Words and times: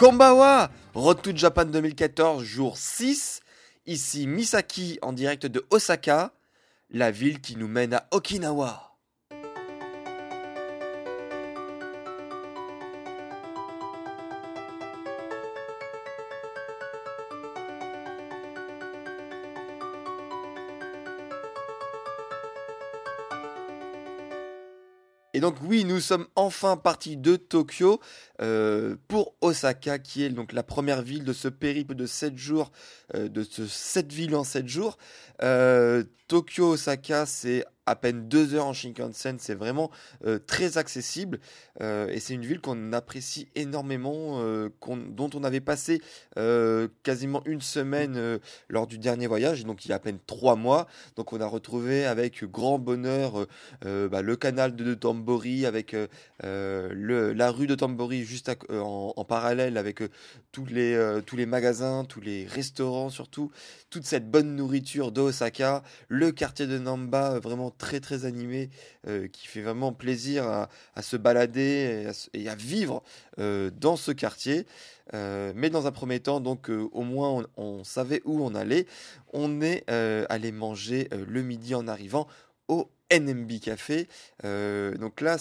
Kombawa 0.00 0.70
Road 0.94 1.20
to 1.20 1.36
Japan 1.36 1.66
2014, 1.66 2.42
jour 2.42 2.78
6. 2.78 3.40
Ici 3.84 4.26
Misaki 4.26 4.98
en 5.02 5.12
direct 5.12 5.44
de 5.44 5.66
Osaka, 5.68 6.32
la 6.88 7.10
ville 7.10 7.38
qui 7.42 7.54
nous 7.54 7.68
mène 7.68 7.92
à 7.92 8.06
Okinawa. 8.10 8.89
Et 25.40 25.42
donc 25.42 25.56
oui, 25.62 25.86
nous 25.86 26.00
sommes 26.00 26.26
enfin 26.36 26.76
partis 26.76 27.16
de 27.16 27.36
Tokyo 27.36 27.98
euh, 28.42 28.96
pour 29.08 29.36
Osaka, 29.40 29.98
qui 29.98 30.22
est 30.22 30.28
donc 30.28 30.52
la 30.52 30.62
première 30.62 31.00
ville 31.00 31.24
de 31.24 31.32
ce 31.32 31.48
périple 31.48 31.94
de 31.94 32.04
7 32.04 32.36
jours, 32.36 32.70
euh, 33.14 33.26
de 33.26 33.42
ce 33.42 33.66
7 33.66 34.12
villes 34.12 34.36
en 34.36 34.44
7 34.44 34.68
jours. 34.68 34.98
Euh, 35.42 36.04
Tokyo, 36.28 36.72
Osaka, 36.72 37.24
c'est 37.24 37.64
à 37.90 37.96
peine 37.96 38.28
deux 38.28 38.54
heures 38.54 38.66
en 38.66 38.72
Shinkansen, 38.72 39.38
c'est 39.40 39.54
vraiment 39.54 39.90
euh, 40.24 40.38
très 40.38 40.78
accessible 40.78 41.40
euh, 41.80 42.08
et 42.08 42.20
c'est 42.20 42.34
une 42.34 42.44
ville 42.44 42.60
qu'on 42.60 42.92
apprécie 42.92 43.48
énormément, 43.56 44.40
euh, 44.40 44.68
dont 45.08 45.30
on 45.34 45.42
avait 45.42 45.60
passé 45.60 46.00
quasiment 47.02 47.42
une 47.44 47.60
semaine 47.60 48.38
lors 48.68 48.86
du 48.86 48.98
dernier 48.98 49.26
voyage, 49.26 49.64
donc 49.64 49.84
il 49.84 49.88
y 49.88 49.92
a 49.92 49.96
à 49.96 49.98
peine 49.98 50.18
trois 50.26 50.56
mois. 50.56 50.86
Donc 51.16 51.32
on 51.32 51.40
a 51.40 51.46
retrouvé 51.46 52.06
avec 52.06 52.44
grand 52.44 52.78
bonheur 52.78 53.46
bah, 53.82 54.22
le 54.22 54.36
canal 54.36 54.76
de, 54.76 54.84
de 54.84 54.94
Tambori, 54.94 55.66
avec 55.66 55.96
la 56.42 57.50
rue 57.50 57.66
de 57.66 57.74
Tambori 57.74 58.24
juste 58.24 58.50
en, 58.70 59.12
en 59.16 59.24
parallèle 59.24 59.76
avec 59.76 60.02
tous 60.52 60.66
les 60.66 61.20
tous 61.26 61.36
les 61.36 61.46
magasins, 61.46 62.04
tous 62.04 62.20
les 62.20 62.46
restaurants 62.46 63.10
surtout, 63.10 63.50
toute 63.90 64.04
cette 64.04 64.30
bonne 64.30 64.54
nourriture 64.54 65.12
de 65.12 65.20
Osaka, 65.20 65.82
le 66.08 66.32
quartier 66.32 66.66
de 66.66 66.78
Namba 66.78 67.38
vraiment 67.40 67.70
très 67.80 67.98
très 67.98 68.26
animé, 68.26 68.68
euh, 69.08 69.26
qui 69.26 69.46
fait 69.48 69.62
vraiment 69.62 69.92
plaisir 69.92 70.46
à, 70.46 71.02
se 71.02 71.16
balader 71.16 72.06
et 72.34 72.48
à, 72.48 72.54
vivre 72.54 73.02
euh, 73.38 73.70
dans 73.70 73.96
ce 73.96 74.12
quartier. 74.12 74.66
Euh, 75.14 75.52
mais 75.56 75.70
dans 75.70 75.86
un 75.86 75.92
premier 75.92 76.20
temps, 76.20 76.40
donc 76.40 76.68
au 76.68 77.02
moins 77.02 77.44
on, 77.56 77.82
savait 77.82 78.20
où 78.24 78.44
on 78.44 78.54
allait. 78.54 78.86
On 79.32 79.60
est 79.62 79.88
allé 79.90 80.52
manger 80.52 81.08
le 81.10 81.42
midi 81.42 81.74
en 81.74 81.88
arrivant 81.88 82.28
au 82.68 82.90
NMB 83.10 83.58
Café. 83.60 84.06
Donc 84.44 85.20
là, 85.20 85.36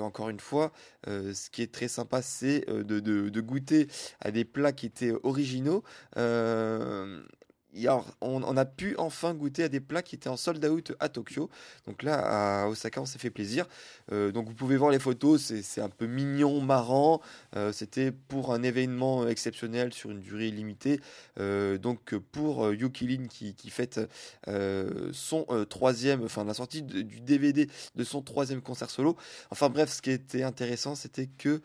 encore 0.00 0.30
une 0.30 0.40
fois, 0.40 0.72
ce 1.06 1.50
qui 1.50 1.62
est 1.62 1.72
très 1.72 1.88
sympa, 1.88 2.22
c'est 2.22 2.64
de 2.66 3.40
goûter 3.40 3.88
à 4.20 4.30
des 4.30 4.44
plats 4.44 4.72
qui 4.72 4.86
étaient 4.86 5.12
originaux. 5.22 5.84
On, 8.20 8.42
on 8.42 8.56
a 8.56 8.64
pu 8.64 8.94
enfin 8.98 9.34
goûter 9.34 9.64
à 9.64 9.68
des 9.68 9.80
plats 9.80 10.02
qui 10.02 10.14
étaient 10.14 10.28
en 10.28 10.36
sold 10.36 10.64
out 10.64 10.92
à 11.00 11.08
Tokyo. 11.08 11.48
Donc 11.86 12.02
là, 12.02 12.62
à 12.64 12.68
Osaka, 12.68 13.00
on 13.00 13.06
s'est 13.06 13.18
fait 13.18 13.30
plaisir. 13.30 13.66
Euh, 14.12 14.32
donc 14.32 14.46
vous 14.48 14.54
pouvez 14.54 14.76
voir 14.76 14.90
les 14.90 14.98
photos, 14.98 15.52
c'est 15.62 15.80
un 15.80 15.88
peu 15.88 16.06
mignon, 16.06 16.60
marrant. 16.60 17.20
Euh, 17.56 17.72
C'était 17.72 18.10
pour 18.12 18.52
un 18.52 18.62
événement 18.62 19.26
exceptionnel 19.28 19.92
sur 19.92 20.10
une 20.10 20.20
durée 20.20 20.50
limitée. 20.50 21.00
Euh, 21.38 21.78
donc 21.78 22.14
pour 22.32 22.70
Yukilin 22.70 23.26
qui, 23.28 23.54
qui 23.54 23.70
fête 23.70 24.00
son 25.12 25.46
troisième, 25.68 26.24
enfin 26.24 26.44
la 26.44 26.54
sortie 26.54 26.82
du 26.82 27.20
DVD 27.20 27.68
de 27.96 28.04
son 28.04 28.22
troisième 28.22 28.62
concert 28.62 28.90
solo. 28.90 29.16
Enfin 29.50 29.68
bref, 29.68 29.90
ce 29.90 30.02
qui 30.02 30.10
était 30.10 30.42
intéressant, 30.42 30.94
c'était 30.94 31.26
que 31.26 31.60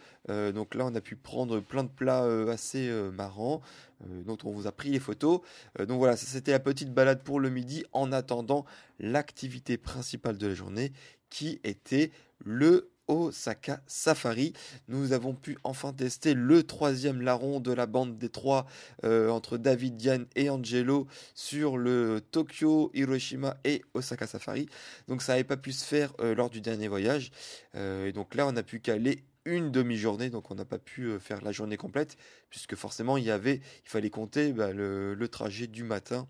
donc 0.52 0.75
là 0.75 0.85
on 0.85 0.96
a 0.96 1.02
pu 1.02 1.16
prendre 1.16 1.59
plein 1.59 1.84
de 1.84 1.90
plats 1.90 2.23
assez 2.50 2.90
marrants. 3.13 3.62
Euh, 4.09 4.24
dont 4.24 4.38
on 4.44 4.52
vous 4.52 4.68
a 4.68 4.72
pris 4.72 4.90
les 4.90 5.00
photos. 5.00 5.41
Euh, 5.80 5.86
donc 5.86 6.00
voilà, 6.00 6.18
c'était 6.18 6.52
la 6.52 6.59
petite 6.59 6.94
balade 6.94 7.24
pour 7.24 7.40
le 7.40 7.50
midi 7.50 7.84
en 7.91 8.12
attendant 8.12 8.66
l'activité 9.00 9.78
principale 9.78 10.38
de 10.38 10.47
la 10.47 10.53
journée 10.53 10.91
qui 11.30 11.59
était 11.64 12.12
le 12.44 12.90
Osaka 13.08 13.81
Safari. 13.86 14.53
Nous 14.88 15.12
avons 15.12 15.34
pu 15.34 15.58
enfin 15.64 15.91
tester 15.91 16.34
le 16.34 16.64
troisième 16.64 17.22
larron 17.22 17.59
de 17.59 17.74
la 17.74 17.86
bande 17.86 18.18
des 18.18 18.30
trois 18.30 18.66
euh, 19.03 19.30
entre 19.30 19.58
David, 19.58 19.97
Diane 19.97 20.25
et 20.35 20.50
Angelo 20.50 21.08
sur 21.35 21.78
le 21.78 22.22
Tokyo, 22.31 22.91
Hiroshima 22.94 23.58
et 23.66 23.81
Osaka 23.94 24.25
Safari. 24.25 24.68
Donc 25.09 25.22
ça 25.22 25.34
n'avait 25.34 25.44
pas 25.44 25.58
pu 25.58 25.74
se 25.74 25.84
faire 25.84 26.14
lors 26.20 26.50
du 26.50 26.62
dernier 26.62 26.88
voyage. 26.88 27.31
Et 27.75 28.14
donc 28.14 28.35
là, 28.35 28.47
on 28.47 28.53
n'a 28.53 28.64
pu 28.64 28.80
caler 28.80 29.25
une 29.46 29.72
demi-journée, 29.72 30.30
donc 30.30 30.52
on 30.52 30.56
n'a 30.56 30.66
pas 30.66 30.80
pu 30.80 31.04
euh, 31.04 31.20
faire 31.20 31.42
la 31.42 31.52
journée 31.52 31.78
complète, 31.78 32.18
puisque 32.50 32.76
forcément 32.76 33.18
il 33.18 33.24
y 33.24 33.31
avait, 33.31 33.56
il 33.86 33.90
fallait 33.90 34.09
compter 34.09 34.54
bah, 34.54 34.72
le, 34.72 35.28
trajet 35.28 35.68
du 35.68 35.84
matin 35.84 36.28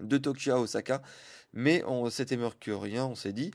de 0.00 0.16
Tokyo 0.18 0.52
à 0.52 0.60
Osaka, 0.60 1.02
mais 1.52 1.82
on 1.86 2.08
s'était 2.10 2.36
meurt 2.36 2.58
que 2.58 2.70
rien, 2.70 3.06
on 3.06 3.14
s'est 3.14 3.32
dit, 3.32 3.50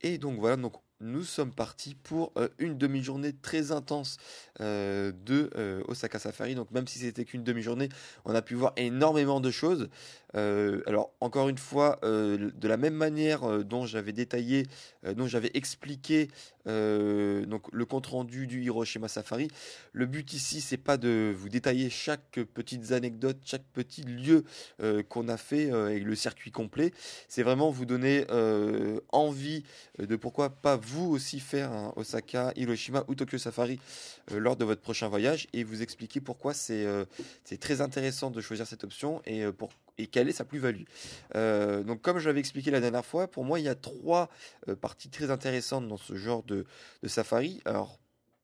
et 0.00 0.18
donc 0.18 0.38
voilà, 0.38 0.56
donc 0.56 0.74
nous 1.00 1.24
sommes 1.24 1.52
partis 1.52 1.94
pour 1.94 2.32
euh, 2.36 2.48
une 2.58 2.76
demi-journée 2.76 3.32
très 3.32 3.72
intense 3.72 4.18
euh, 4.60 5.12
de 5.12 5.50
Osaka 5.88 6.18
Safari. 6.18 6.54
Donc 6.54 6.70
même 6.72 6.86
si 6.86 6.98
c'était 6.98 7.24
qu'une 7.24 7.42
demi-journée, 7.42 7.88
on 8.26 8.34
a 8.34 8.42
pu 8.42 8.54
voir 8.54 8.74
énormément 8.76 9.40
de 9.40 9.50
choses. 9.50 9.88
Euh, 10.36 10.82
alors 10.86 11.12
encore 11.20 11.48
une 11.48 11.58
fois, 11.58 11.98
euh, 12.04 12.50
de 12.54 12.68
la 12.68 12.76
même 12.76 12.94
manière 12.94 13.44
euh, 13.44 13.62
dont 13.64 13.86
j'avais 13.86 14.12
détaillé, 14.12 14.66
dont 15.16 15.26
j'avais 15.26 15.50
expliqué 15.54 16.28
donc 16.66 17.66
le 17.72 17.84
compte 17.84 18.06
rendu 18.06 18.46
du 18.46 18.62
Hiroshima 18.62 19.08
Safari, 19.08 19.48
le 19.92 20.06
but 20.06 20.34
ici 20.34 20.60
c'est 20.60 20.76
pas 20.76 20.98
de 20.98 21.34
vous 21.34 21.48
détailler 21.48 21.88
chaque 21.88 22.38
petite 22.54 22.92
anecdote, 22.92 23.38
chaque 23.44 23.64
petit 23.72 24.02
lieu 24.02 24.44
qu'on 25.08 25.28
a 25.28 25.36
fait 25.38 25.64
et 25.64 25.98
le 25.98 26.14
circuit 26.14 26.50
complet. 26.52 26.92
C'est 27.28 27.42
vraiment 27.42 27.70
vous 27.70 27.86
donner 27.86 28.26
envie 29.08 29.64
de 29.98 30.14
pourquoi 30.16 30.50
pas 30.50 30.76
vous 30.76 31.10
aussi 31.10 31.40
faire 31.40 31.72
un 31.72 31.92
Osaka, 31.96 32.52
Hiroshima 32.54 33.04
ou 33.08 33.14
Tokyo 33.14 33.38
Safari 33.38 33.80
lors 34.30 34.54
de 34.54 34.66
votre 34.66 34.82
prochain 34.82 35.08
voyage 35.08 35.48
et 35.54 35.64
vous 35.64 35.82
expliquer 35.82 36.20
pourquoi 36.20 36.52
c'est 36.52 36.86
c'est 37.44 37.58
très 37.58 37.80
intéressant 37.80 38.30
de 38.30 38.40
choisir 38.42 38.66
cette 38.66 38.84
option 38.84 39.22
et, 39.24 39.50
pour, 39.50 39.70
et 40.00 40.06
quelle 40.06 40.28
est 40.28 40.32
sa 40.32 40.44
plus-value. 40.44 40.84
Euh, 41.34 41.82
donc 41.82 42.02
comme 42.02 42.18
je 42.18 42.28
l'avais 42.28 42.40
expliqué 42.40 42.70
la 42.70 42.80
dernière 42.80 43.04
fois, 43.04 43.28
pour 43.28 43.44
moi 43.44 43.60
il 43.60 43.64
y 43.64 43.68
a 43.68 43.74
trois 43.74 44.28
euh, 44.68 44.76
parties 44.76 45.10
très 45.10 45.30
intéressantes 45.30 45.86
dans 45.88 45.96
ce 45.96 46.14
genre 46.14 46.42
de, 46.42 46.64
de 47.02 47.08
safari. 47.08 47.62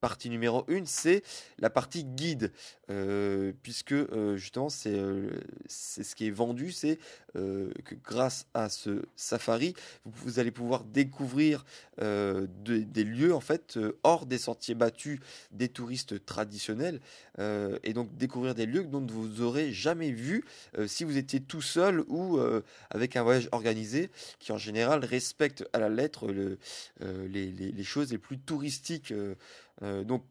Partie 0.06 0.30
numéro 0.30 0.64
une, 0.68 0.86
c'est 0.86 1.24
la 1.58 1.68
partie 1.68 2.04
guide, 2.04 2.52
euh, 2.90 3.52
puisque 3.64 3.90
euh, 3.90 4.36
justement 4.36 4.68
c'est 4.68 4.94
euh, 4.94 5.30
c'est 5.66 6.04
ce 6.04 6.14
qui 6.14 6.28
est 6.28 6.30
vendu, 6.30 6.70
c'est 6.70 6.98
que 7.34 7.94
grâce 8.02 8.46
à 8.54 8.70
ce 8.70 9.02
safari, 9.14 9.74
vous, 10.06 10.38
allez 10.38 10.50
pouvoir 10.50 10.84
découvrir 10.84 11.66
de- 11.98 12.46
des 12.78 13.04
lieux 13.04 13.34
en 13.34 13.40
fait 13.40 13.78
hors 14.04 14.24
des 14.24 14.38
sentiers 14.38 14.74
battus 14.74 15.18
des 15.52 15.68
touristes 15.68 16.24
traditionnels, 16.24 16.98
et 17.38 17.92
donc 17.92 18.16
découvrir 18.16 18.54
des 18.54 18.64
lieux 18.64 18.84
dont 18.84 19.04
vous 19.06 19.42
aurez 19.42 19.70
jamais 19.70 20.12
vu 20.12 20.44
si 20.86 21.04
vous 21.04 21.18
étiez 21.18 21.40
tout 21.40 21.60
seul 21.60 22.04
ou 22.08 22.40
avec 22.88 23.16
un 23.16 23.22
voyage 23.22 23.50
organisé, 23.52 24.08
qui 24.38 24.52
en 24.52 24.58
général 24.58 25.04
respecte 25.04 25.68
à 25.74 25.78
la 25.78 25.90
lettre 25.90 26.28
le, 26.32 26.56
les, 27.02 27.52
les- 27.52 27.70
les 27.70 27.84
choses 27.84 28.12
les 28.12 28.18
plus 28.18 28.38
touristiques. 28.38 29.12
Euh, 29.82 30.04
donc 30.04 30.24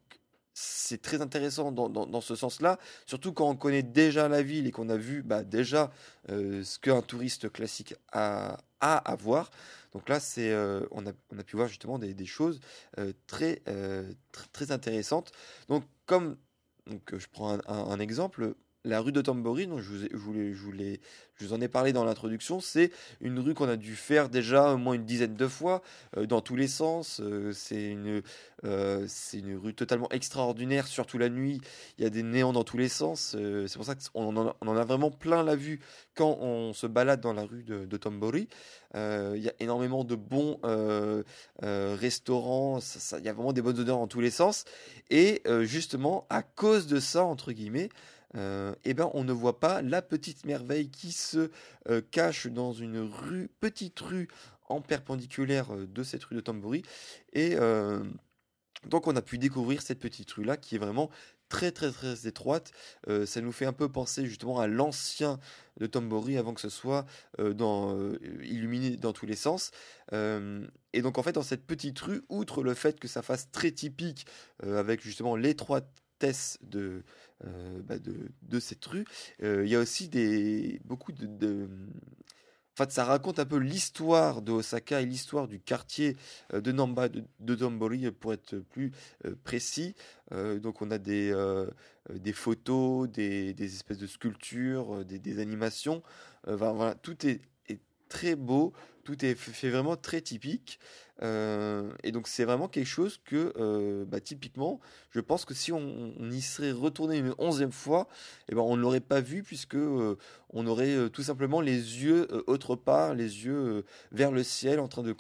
c'est 0.54 1.02
très 1.02 1.22
intéressant 1.22 1.72
dans, 1.72 1.90
dans- 1.90 2.22
ce 2.22 2.36
sens-là, 2.36 2.80
surtout 3.06 3.34
quand 3.34 3.50
on 3.50 3.56
connaît 3.58 3.84
déjà 3.84 4.30
la 4.30 4.42
ville 4.42 4.68
et 4.68 4.72
qu'on 4.72 4.90
a 4.90 4.96
vu 4.98 5.22
bah, 5.22 5.44
déjà 5.44 5.92
euh, 6.30 6.64
ce 6.64 6.80
qu'un 6.80 7.02
touriste 7.02 7.52
classique 7.52 7.96
a, 8.14 8.58
à 8.80 9.16
voir. 9.16 9.52
Donc 9.94 10.08
là, 10.10 10.20
euh, 10.38 10.86
on, 10.92 11.06
a, 11.08 11.12
on 11.32 11.40
a 11.40 11.44
pu 11.44 11.58
voir 11.58 11.68
justement 11.68 12.00
des, 12.00 12.14
des 12.14 12.26
choses 12.26 12.60
très, 13.28 13.62
tr- 13.66 14.48
très 14.54 14.72
intéressantes. 14.72 15.32
Donc 15.68 15.84
comme 16.06 16.38
donc, 16.88 17.18
je 17.18 17.26
prends 17.32 17.58
un 17.68 18.00
exemple, 18.00 18.54
la 18.86 19.02
rue 19.02 19.12
de 19.12 19.22
Tambori, 19.22 19.68
dont 19.68 19.80
je 19.80 19.90
vous, 19.90 20.06
ai- 20.06 20.10
je 20.12 20.18
voulais- 20.62 21.00
je 21.38 21.46
vous 21.46 21.54
en 21.54 21.60
ai 21.60 21.68
parlé 21.68 21.92
dans 21.92 22.06
l'introduction, 22.06 22.60
c'est 22.62 22.92
une 23.20 23.40
rue 23.40 23.54
qu'on 23.54 23.68
a 23.68 23.76
dû 23.76 23.96
faire 23.96 24.30
déjà 24.30 24.74
au 24.74 24.78
moins 24.78 24.94
une 24.94 25.06
dizaine 25.06 25.36
de 25.36 25.48
fois, 25.48 25.82
euh, 26.18 26.26
dans 26.26 26.40
tous 26.40 26.56
les 26.56 26.68
sens. 26.68 27.20
Euh, 27.22 27.52
c'est 27.52 27.84
une, 27.92 28.22
euh, 28.64 29.08
une 29.34 29.58
rue 29.58 29.74
totalement 29.74 30.10
extraordinaire, 30.12 30.88
surtout 30.88 31.18
la 31.18 31.30
nuit. 31.30 31.60
Il 31.98 32.04
y 32.04 32.08
a 32.08 32.10
des 32.10 32.24
néons 32.24 32.54
dans 32.54 32.64
tous 32.64 32.78
les 32.78 32.88
sens. 32.88 33.36
Euh, 33.38 33.68
c'est 33.68 33.76
pour 33.78 33.86
ça 33.86 33.96
qu'on 33.96 34.38
en, 34.38 34.48
a- 34.48 34.56
en 34.62 34.86
vraiment 34.86 35.12
plein 35.12 35.44
la 35.44 35.56
vue 35.56 35.82
quand 36.14 36.38
on 36.40 36.74
se 36.74 36.88
balade 36.88 37.20
dans 37.22 37.34
la 37.34 37.44
rue 37.44 37.64
de, 37.64 37.86
de 37.86 37.98
Tambori. 37.98 38.48
Il 38.94 39.42
y 39.44 39.50
a 39.50 39.54
énormément 39.60 40.06
de 40.06 40.16
bons 40.16 40.58
restaurants. 41.62 42.80
Il 43.20 43.26
y 43.26 43.30
a 43.30 43.34
vraiment 43.34 43.52
des 43.52 43.62
bonnes 43.62 43.78
odeurs 43.78 43.98
dans 43.98 44.08
tous 44.08 44.22
les 44.22 44.32
sens. 44.32 44.64
Et 45.10 45.44
justement, 45.64 46.26
à 46.30 46.44
cause 46.44 46.88
de 46.88 47.02
ça, 47.02 47.26
entre 47.26 47.52
guillemets, 47.52 47.90
euh, 48.36 48.74
eh 48.84 48.94
ben, 48.94 49.10
on 49.14 49.24
ne 49.24 49.32
voit 49.32 49.60
pas 49.60 49.82
la 49.82 50.02
petite 50.02 50.46
merveille 50.46 50.90
qui 50.90 51.12
se 51.12 51.52
euh, 51.90 52.02
cache 52.12 52.48
dans 52.48 52.74
une 52.74 53.00
rue, 53.00 53.50
petite 53.60 54.00
rue 54.00 54.28
en 54.68 54.82
perpendiculaire 54.82 55.74
euh, 55.74 55.88
de 55.88 56.04
cette 56.04 56.24
rue 56.26 56.36
de 56.36 56.42
Tambori. 56.42 56.84
Et 57.34 57.56
euh, 57.56 58.04
donc, 58.88 59.08
on 59.08 59.16
a 59.16 59.22
pu 59.22 59.38
découvrir 59.38 59.82
cette 59.82 60.00
petite 60.00 60.32
rue-là 60.32 60.58
qui 60.58 60.76
est 60.76 60.80
vraiment 60.80 61.10
très, 61.48 61.72
très, 61.72 61.92
très 61.92 62.28
étroite. 62.28 62.72
Ça 63.26 63.40
nous 63.40 63.52
fait 63.52 63.66
un 63.66 63.74
peu 63.74 63.88
penser 63.88 64.26
justement 64.26 64.60
à 64.60 64.68
l'ancien 64.68 65.40
de 65.80 65.86
Tambori 65.86 66.38
avant 66.38 66.56
que 66.56 66.62
ce 66.62 66.70
soit 66.70 67.06
illuminé 67.40 68.98
dans 68.98 69.14
tous 69.14 69.28
les 69.28 69.36
sens. 69.36 69.72
Et 70.12 71.02
donc, 71.02 71.20
en 71.20 71.24
fait, 71.24 71.34
dans 71.34 71.44
cette 71.44 71.66
petite 71.66 72.00
rue, 72.00 72.24
outre 72.30 72.64
le 72.64 72.74
fait 72.74 73.00
que 73.00 73.08
ça 73.08 73.22
fasse 73.22 73.50
très 73.52 73.72
typique 73.72 74.26
avec 74.64 75.02
justement 75.02 75.36
l'étroitesse 75.36 76.58
de, 76.62 77.04
euh, 77.44 77.82
bah, 77.84 77.98
de, 78.00 78.60
cette 78.60 78.86
rue, 78.86 79.06
euh, 79.44 79.66
il 79.66 79.70
y 79.72 79.76
a 79.76 79.80
aussi 79.80 80.08
des, 80.08 80.80
beaucoup 80.86 81.12
de, 81.12 81.26
de- 81.26 81.68
En 82.78 82.84
fait, 82.84 82.92
ça 82.92 83.06
raconte 83.06 83.40
un 83.40 83.46
peu 83.46 83.58
l'histoire 83.58 84.42
de 84.42 84.52
Osaka 84.52 85.02
et 85.02 85.06
l'histoire 85.06 85.48
du 85.48 85.62
quartier 85.62 86.18
euh, 86.54 86.60
de 86.60 86.72
Namba, 86.74 87.08
de, 87.08 87.24
de 87.40 87.56
Dombori, 87.56 88.12
pour 88.12 88.34
être 88.34 88.58
plus 88.58 88.92
précis. 89.44 89.96
Donc, 90.32 90.82
on 90.82 90.92
a 90.92 90.98
des, 90.98 91.34
des 92.14 92.34
photos, 92.34 93.10
des, 93.10 93.54
des 93.54 93.74
espèces 93.76 93.98
de 93.98 94.08
sculptures, 94.08 95.06
des, 95.06 95.20
des 95.20 95.40
animations. 95.40 96.04
Voilà, 96.48 96.96
tout 96.96 97.26
est, 97.26 97.42
est 97.70 97.80
très 98.10 98.36
beau, 98.36 98.74
tout 99.04 99.24
est 99.26 99.36
fait 99.36 99.70
vraiment 99.70 99.96
très 99.96 100.22
typique. 100.22 100.80
Euh, 101.22 101.92
et 102.04 102.12
donc, 102.12 102.28
c'est 102.28 102.44
vraiment 102.44 102.68
quelque 102.68 102.88
chose 102.88 103.20
que, 103.24 103.54
euh, 103.58 104.06
bah, 104.06 104.20
typiquement, 104.20 104.80
je 105.12 105.20
pense 105.20 105.46
que 105.46 105.54
si 105.54 105.72
on, 105.72 106.14
y 106.32 106.42
serait 106.42 106.72
retourné 106.72 107.18
une 107.18 107.34
onzième 107.38 107.72
fois, 107.72 108.08
eh 108.50 108.56
ben, 108.56 108.62
on 108.62 108.76
ne 108.76 108.82
l'aurait 108.82 109.00
pas 109.00 109.22
vu 109.22 109.44
puisque 109.44 109.76
euh, 109.76 110.18
on 110.50 110.68
aurait 110.68 111.10
tout 111.10 111.24
simplement 111.24 111.62
les 111.62 112.04
yeux 112.04 112.28
autre 112.48 112.76
part, 112.76 113.14
les 113.14 113.46
yeux 113.46 113.86
vers 114.12 114.32
le 114.32 114.44
ciel 114.44 114.80
en 114.80 114.88
train 114.88 115.04
de, 115.04 115.16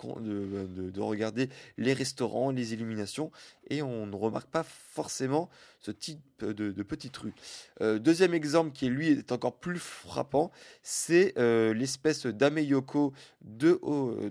regarder 0.99 1.49
les 1.77 1.93
restaurants, 1.93 2.51
les 2.51 2.73
illuminations 2.73 3.31
et 3.69 3.81
on 3.81 4.05
ne 4.05 4.15
remarque 4.15 4.49
pas 4.49 4.63
forcément 4.63 5.49
ce 5.79 5.91
type 5.91 6.19
de, 6.39 6.71
de 6.71 6.83
petite 6.83 7.15
rue. 7.17 7.33
Deuxième 7.81 8.33
exemple 8.33 8.71
qui 8.71 8.87
lui 8.87 9.09
est 9.09 9.31
encore 9.31 9.59
plus 9.59 9.79
frappant, 9.79 10.51
c'est 10.83 11.33
l'espèce 11.37 12.25
d'Ameyoko 12.25 13.13
de 13.41 13.79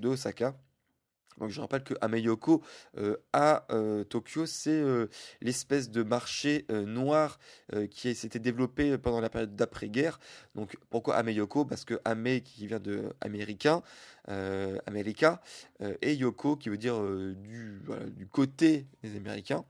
Osaka. 0.05 0.55
Donc 1.39 1.51
je 1.51 1.61
rappelle 1.61 1.83
que 1.83 1.95
Ameyoko 2.01 2.63
euh, 2.97 3.17
à 3.33 3.67
euh, 3.71 4.05
Tokyo, 4.05 4.47
c'est 4.47 4.71
euh, 4.71 5.09
l'espèce 5.41 5.91
de 5.91 6.03
marché 6.03 6.67
noir 6.71 7.39
qui 7.91 8.15
s'était 8.15 8.39
développé 8.39 8.97
pendant 8.99 9.21
la 9.21 9.29
période 9.29 9.55
d'après-guerre. 9.57 10.19
Donc 10.55 10.77
pourquoi 10.91 11.17
Ameyoko 11.17 11.65
Parce 11.65 11.85
que 11.85 12.01
Ame 12.05 12.41
qui 12.41 12.67
vient 12.67 12.81
de 12.81 13.13
américain, 13.21 13.83
America, 14.27 15.43
et 16.03 16.15
Yoko 16.15 16.57
qui 16.57 16.69
veut 16.69 16.77
dire 16.77 17.01
du, 17.03 17.83
du 18.17 18.27
côté 18.27 18.87
des 19.03 19.17
Américains. 19.17 19.65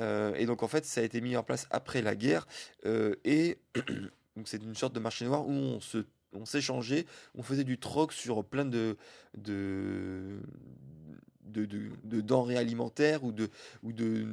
Et 0.00 0.46
donc 0.46 0.62
en 0.62 0.68
fait 0.68 0.84
ça 0.84 1.00
a 1.00 1.04
été 1.04 1.20
mis 1.20 1.36
en 1.36 1.42
place 1.42 1.66
après 1.70 2.02
la 2.02 2.14
guerre 2.14 2.46
et 2.84 3.58
donc 4.36 4.48
c'est 4.48 4.62
une 4.62 4.74
sorte 4.74 4.94
de 4.94 5.00
marché 5.00 5.24
noir 5.24 5.46
où 5.46 5.52
on 5.52 5.80
se 5.80 6.04
on 6.34 6.44
s'échangeait, 6.44 7.06
on 7.34 7.42
faisait 7.42 7.64
du 7.64 7.78
troc 7.78 8.12
sur 8.12 8.44
plein 8.44 8.64
de, 8.64 8.96
de, 9.36 10.40
de, 11.44 11.64
de- 11.66 11.90
de 12.04 12.20
denrées 12.20 12.56
alimentaires 12.56 13.24
ou 13.24 13.32
de 13.32 13.50
ou 13.82 13.92
de 13.92 14.26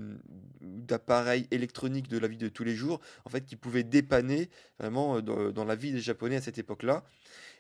d'appareils 0.62 1.48
électroniques 1.52 2.08
de 2.08 2.18
la 2.18 2.28
vie 2.28 2.38
de 2.38 2.48
tous 2.50 2.64
les 2.64 2.76
jours, 2.76 3.00
en 3.26 3.30
fait, 3.30 3.46
qui 3.46 3.56
pouvaient 3.56 3.84
dépanner 3.84 4.50
vraiment 4.80 5.18
euh, 5.18 5.52
dans, 5.52 5.66
la 5.66 5.76
vie 5.76 5.92
des 5.92 6.00
Japonais 6.02 6.38
à 6.38 6.42
cette 6.42 6.58
époque-là. 6.58 7.04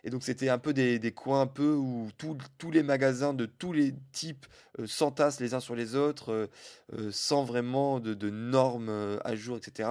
Et 0.03 0.11
donc 0.11 0.21
c'était 0.21 0.49
un 0.49 0.59
peu 0.59 0.73
des, 0.73 0.99
des 0.99 1.11
coins 1.11 1.41
un 1.41 1.47
peu 1.47 1.73
où 1.73 2.09
tous 2.17 2.71
les 2.71 2.83
magasins 2.83 3.33
de 3.33 3.47
tous 3.47 3.73
les 3.73 3.95
types 4.11 4.45
euh, 4.79 4.85
s'entassent 4.85 5.39
les 5.39 5.55
uns 5.55 5.59
sur 5.59 5.75
les 5.75 5.95
autres, 5.95 6.49
euh, 6.93 7.11
sans 7.11 7.43
vraiment 7.43 7.99
de, 7.99 8.13
de 8.13 8.29
normes 8.29 9.19
à 9.23 9.35
jour, 9.35 9.57
etc. 9.57 9.89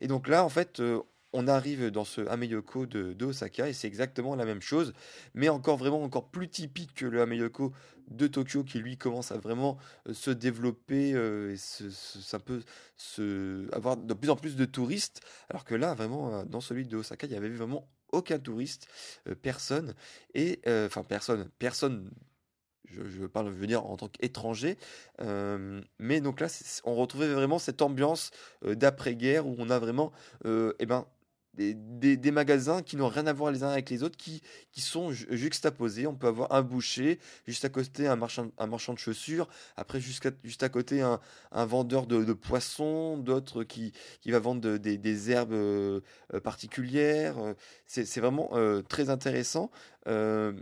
Et 0.00 0.08
donc 0.08 0.26
là, 0.26 0.44
en 0.44 0.48
fait, 0.48 0.80
on 1.34 1.48
arrive 1.48 1.90
dans 1.90 2.04
ce 2.04 2.22
Ameyoko 2.22 2.86
de, 2.86 3.12
de 3.12 3.24
Osaka 3.26 3.68
et 3.68 3.72
c'est 3.74 3.88
exactement 3.88 4.36
la 4.36 4.44
même 4.46 4.62
chose, 4.62 4.94
mais 5.34 5.48
encore 5.50 5.76
vraiment 5.76 6.02
encore 6.02 6.30
plus 6.30 6.48
typique 6.48 6.94
que 6.94 7.06
le 7.06 7.20
Ameyoko 7.22 7.72
de 8.10 8.26
Tokyo 8.26 8.64
qui 8.64 8.78
lui 8.78 8.96
commence 8.96 9.32
à 9.32 9.38
vraiment 9.38 9.78
euh, 10.08 10.14
se 10.14 10.30
développer 10.30 11.14
euh, 11.14 11.52
et 11.52 11.56
se, 11.56 11.90
se- 12.96 13.74
avoir 13.74 13.96
de 13.96 14.14
plus 14.14 14.30
en 14.30 14.36
plus 14.36 14.56
de 14.56 14.64
touristes, 14.64 15.20
alors 15.50 15.64
que 15.64 15.74
là 15.74 15.94
vraiment 15.94 16.34
euh, 16.34 16.44
dans 16.44 16.60
celui 16.60 16.86
de 16.86 16.96
Osaka 16.96 17.26
il 17.26 17.32
y 17.32 17.36
avait 17.36 17.48
vraiment 17.48 17.88
aucun 18.12 18.38
touriste, 18.38 18.86
personne 19.42 19.94
et 20.34 20.60
enfin 20.86 21.02
personne, 21.02 21.48
personne. 21.58 22.10
Je, 22.86 23.02
je 23.08 23.24
parle, 23.26 23.46
je 23.48 23.58
veux 23.58 23.66
dire 23.66 23.84
en 23.86 23.96
tant 23.96 24.08
qu'étranger, 24.08 24.76
mais 25.98 26.20
donc 26.20 26.40
là, 26.40 26.48
on 26.84 26.94
retrouvait 26.96 27.32
vraiment 27.32 27.58
cette 27.58 27.82
ambiance 27.82 28.30
d'après-guerre 28.62 29.46
où 29.46 29.56
on 29.58 29.70
a 29.70 29.78
vraiment, 29.78 30.12
euh, 30.44 30.74
eh 30.78 30.86
ben, 30.86 31.06
des, 31.56 31.74
des- 31.74 32.16
magasins 32.30 32.82
qui 32.82 32.96
n'ont 32.96 33.08
rien 33.08 33.26
à 33.26 33.32
voir 33.32 33.52
les 33.52 33.62
uns 33.62 33.68
avec 33.68 33.90
les 33.90 34.02
autres, 34.02 34.16
qui, 34.16 34.42
qui 34.72 34.80
sont 34.80 35.12
ju- 35.12 35.26
juxtaposés. 35.30 36.06
On 36.06 36.14
peut 36.14 36.26
avoir 36.26 36.52
un 36.52 36.62
boucher, 36.62 37.18
juste 37.46 37.64
à 37.64 37.68
côté 37.68 38.06
un 38.06 38.16
marchand, 38.16 38.48
un 38.58 38.66
marchand 38.66 38.92
de 38.92 38.98
chaussures, 38.98 39.48
après 39.76 40.00
juste 40.00 40.62
à 40.62 40.68
côté 40.68 41.00
un, 41.00 41.20
un 41.52 41.64
vendeur 41.64 42.06
de, 42.06 42.24
poissons, 42.32 43.16
d'autres 43.18 43.64
qui, 43.64 43.92
qui 44.20 44.30
va 44.30 44.38
vendre 44.38 44.60
de- 44.60 44.76
des, 44.76 44.98
des 44.98 45.30
herbes 45.30 45.52
euh, 45.52 46.00
particulières. 46.42 47.38
Euh, 47.38 47.54
C'est, 47.86 48.04
c'est 48.06 48.20
vraiment 48.20 48.50
euh, 48.54 48.82
très 48.82 49.08
intéressant. 49.10 49.70
Euh, 50.06 50.52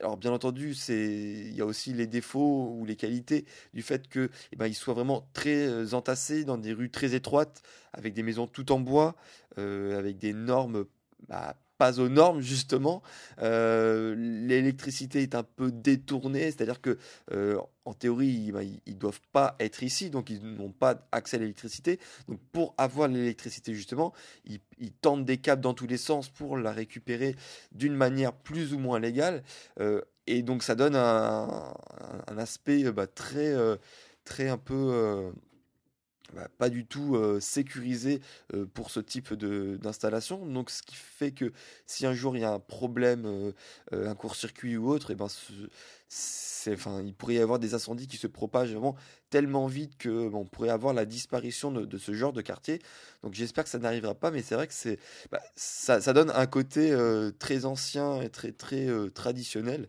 alors 0.00 0.16
bien 0.16 0.32
entendu, 0.32 0.74
c'est, 0.74 1.06
il 1.06 1.54
y 1.54 1.60
a 1.60 1.66
aussi 1.66 1.92
les 1.92 2.06
défauts 2.06 2.74
ou 2.76 2.84
les 2.84 2.96
qualités 2.96 3.46
du 3.74 3.82
fait 3.82 4.08
que, 4.08 4.30
eh 4.52 4.56
ben, 4.56 4.72
soient 4.72 4.94
vraiment 4.94 5.28
très 5.32 5.66
euh, 5.66 5.92
entassés 5.94 6.44
dans 6.44 6.58
des 6.58 6.72
rues 6.72 6.90
très 6.90 7.14
étroites, 7.14 7.62
avec 7.92 8.14
des 8.14 8.22
maisons 8.22 8.46
tout 8.46 8.72
en 8.72 8.80
bois, 8.80 9.16
euh, 9.58 9.98
avec 9.98 10.18
des 10.18 10.32
normes 10.32 10.86
bah, 11.28 11.56
pas 11.78 12.00
aux 12.00 12.08
normes 12.08 12.40
justement. 12.40 13.02
Euh, 13.40 14.14
L'électricité 14.16 15.22
est 15.22 15.34
un 15.34 15.44
peu 15.44 15.70
détournée, 15.70 16.50
c'est-à-dire 16.50 16.80
que 16.80 16.98
euh, 17.32 17.58
en 17.84 17.94
théorie, 17.94 18.52
bah, 18.52 18.62
ils, 18.62 18.80
ils 18.86 18.98
doivent 18.98 19.20
pas 19.32 19.56
être 19.60 19.82
ici, 19.82 20.10
donc 20.10 20.28
ils 20.28 20.42
n'ont 20.42 20.72
pas 20.72 21.08
accès 21.12 21.36
à 21.36 21.40
l'électricité. 21.40 21.98
Donc 22.28 22.40
pour 22.52 22.74
avoir 22.76 23.08
l'électricité 23.08 23.72
justement, 23.72 24.12
ils, 24.44 24.60
tendent 25.00 25.24
des 25.24 25.38
câbles 25.38 25.62
dans 25.62 25.74
tous 25.74 25.86
les 25.86 25.96
sens 25.96 26.28
pour 26.28 26.56
la 26.56 26.72
récupérer 26.72 27.36
d'une 27.72 27.94
manière 27.94 28.32
plus 28.32 28.74
ou 28.74 28.78
moins 28.78 28.98
légale. 28.98 29.42
Euh, 29.80 30.02
et 30.26 30.42
donc 30.42 30.62
ça 30.62 30.74
donne 30.74 30.96
un, 30.96 31.72
aspect 32.36 32.90
bah, 32.92 33.06
très, 33.06 33.54
très 34.24 34.48
un 34.48 34.58
peu 34.58 35.32
bah, 36.34 36.48
pas 36.58 36.68
du 36.70 36.84
tout 36.86 37.16
euh, 37.16 37.40
sécurisé 37.40 38.20
euh, 38.54 38.66
pour 38.66 38.90
ce 38.90 39.00
type 39.00 39.32
d'installation. 39.34 40.44
Donc, 40.46 40.70
ce 40.70 40.82
qui 40.82 40.94
fait 40.94 41.32
que 41.32 41.52
si 41.86 42.06
un 42.06 42.12
jour 42.14 42.36
il 42.36 42.40
y 42.40 42.44
a 42.44 42.52
un 42.52 42.58
problème, 42.60 43.24
euh, 43.26 43.52
un 43.92 44.14
court-circuit 44.14 44.76
ou 44.76 44.88
autre, 44.90 45.10
et 45.10 45.14
ben, 45.14 45.28
ce- 45.28 45.52
c'est, 46.08 46.74
enfin, 46.74 47.02
il 47.04 47.14
pourrait 47.14 47.34
y 47.34 47.38
avoir 47.38 47.58
des 47.58 47.74
incendies 47.74 48.06
qui 48.06 48.16
se 48.16 48.26
propagent 48.26 48.72
vraiment 48.72 48.96
tellement 49.30 49.66
vite 49.66 49.96
que 49.98 50.08
on 50.34 50.44
pourrait 50.44 50.70
avoir 50.70 50.94
la 50.94 51.04
disparition 51.04 51.70
de, 51.70 51.98
ce 51.98 52.12
genre 52.12 52.32
de 52.32 52.40
quartier. 52.42 52.80
Donc, 53.22 53.34
j'espère 53.34 53.64
que 53.64 53.70
ça 53.70 53.78
n'arrivera 53.78 54.14
pas, 54.14 54.30
mais 54.30 54.42
c'est 54.42 54.54
vrai 54.54 54.66
que 54.66 54.74
c'est, 54.74 54.98
bah, 55.30 55.40
ça, 55.56 56.00
ça 56.00 56.12
donne 56.12 56.30
un 56.34 56.46
côté 56.46 56.94
très 57.38 57.64
ancien 57.64 58.20
et 58.22 58.30
très 58.30 58.52
très 58.52 58.88
traditionnel. 59.14 59.88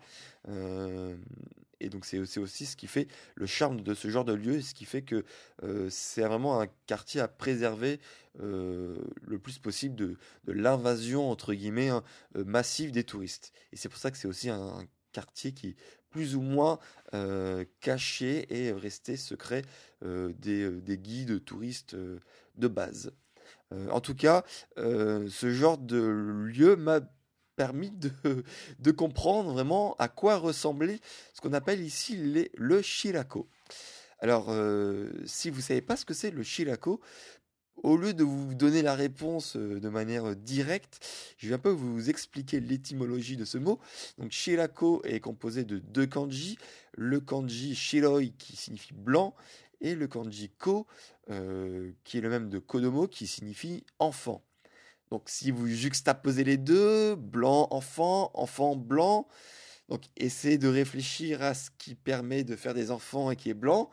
Et 1.79 1.89
donc 1.89 2.05
c'est 2.05 2.19
aussi 2.19 2.65
ce 2.65 2.75
qui 2.75 2.87
fait 2.87 3.07
le 3.35 3.45
charme 3.45 3.81
de 3.81 3.93
ce 3.93 4.09
genre 4.09 4.25
de 4.25 4.33
lieu, 4.33 4.61
ce 4.61 4.73
qui 4.73 4.85
fait 4.85 5.01
que 5.01 5.23
euh, 5.63 5.87
c'est 5.89 6.21
vraiment 6.21 6.59
un 6.59 6.67
quartier 6.87 7.21
à 7.21 7.27
préserver 7.27 7.99
euh, 8.41 8.97
le 9.21 9.39
plus 9.39 9.59
possible 9.59 9.95
de, 9.95 10.17
l'invasion, 10.47 11.29
entre 11.29 11.53
guillemets, 11.53 11.89
hein, 11.89 12.03
euh, 12.35 12.43
massive 12.43 12.91
des 12.91 13.03
touristes. 13.03 13.53
Et 13.71 13.77
c'est 13.77 13.89
pour 13.89 13.99
ça 13.99 14.11
que 14.11 14.17
c'est 14.17 14.27
aussi 14.27 14.49
un, 14.49 14.85
quartier 15.11 15.53
qui 15.53 15.75
plus 16.11 16.35
ou 16.35 16.41
moins 16.41 16.77
caché 17.79 18.45
et 18.55 18.71
resté 18.71 19.17
secret 19.17 19.63
des, 20.03 20.69
des 20.69 20.97
guides 20.99 21.43
touristes 21.43 21.95
de 21.95 22.67
base. 22.67 23.11
en 23.71 24.01
tout 24.01 24.13
cas, 24.13 24.43
ce 24.77 25.49
genre 25.51 25.79
de 25.79 25.97
lieu 25.97 26.75
m'a 26.75 27.01
permis 27.59 27.91
de, 28.79 28.91
comprendre 28.91 29.51
vraiment 29.51 29.97
à 29.99 30.07
quoi 30.07 30.37
ressemblait 30.37 31.01
ce 31.33 31.41
qu'on 31.41 31.51
appelle 31.51 31.81
ici 31.81 32.15
les, 32.15 32.51
le 32.55 32.81
shirako. 32.81 33.49
Alors, 34.19 34.45
si 35.25 35.49
vous 35.49 35.57
ne 35.57 35.61
savez 35.61 35.81
pas 35.81 35.97
ce 35.97 36.05
que 36.05 36.13
c'est 36.13 36.31
le 36.31 36.41
shirako, 36.41 37.01
au 37.83 37.97
lieu 37.97 38.13
de 38.13 38.23
vous 38.23 38.53
donner 38.53 38.81
la 38.81 38.95
réponse 38.95 39.57
de 39.57 39.89
manière 39.89 40.37
directe, 40.37 41.05
je 41.37 41.49
vais 41.49 41.55
un 41.55 41.59
peu 41.59 41.69
vous 41.69 42.09
expliquer 42.09 42.61
l'étymologie 42.61 43.35
de 43.35 43.43
ce 43.43 43.57
mot. 43.57 43.79
Donc, 44.17 44.31
shirako 44.31 45.01
est 45.03 45.19
composé 45.19 45.65
de 45.65 45.79
deux 45.79 46.07
kanji. 46.07 46.57
Le 46.93 47.19
kanji 47.19 47.75
shiroi 47.75 48.27
qui 48.37 48.55
signifie 48.55 48.93
blanc 48.93 49.35
et 49.81 49.95
le 49.95 50.07
kanji 50.07 50.49
ko 50.49 50.87
qui 51.27 52.17
est 52.17 52.21
le 52.21 52.29
même 52.29 52.49
de 52.49 52.59
kodomo 52.59 53.07
qui 53.07 53.27
signifie 53.27 53.83
enfant. 53.99 54.43
Donc, 55.11 55.23
si 55.27 55.51
vous 55.51 55.67
juxtaposez 55.67 56.43
les 56.43 56.57
deux, 56.57 57.15
blanc, 57.15 57.67
enfant, 57.71 58.31
enfant, 58.33 58.75
blanc, 58.75 59.27
donc 59.89 60.03
essayez 60.17 60.57
de 60.57 60.67
réfléchir 60.67 61.41
à 61.41 61.53
ce 61.53 61.69
qui 61.77 61.95
permet 61.95 62.43
de 62.43 62.55
faire 62.55 62.73
des 62.73 62.91
enfants 62.91 63.31
et 63.31 63.35
qui 63.35 63.49
est 63.49 63.55
blanc. 63.55 63.89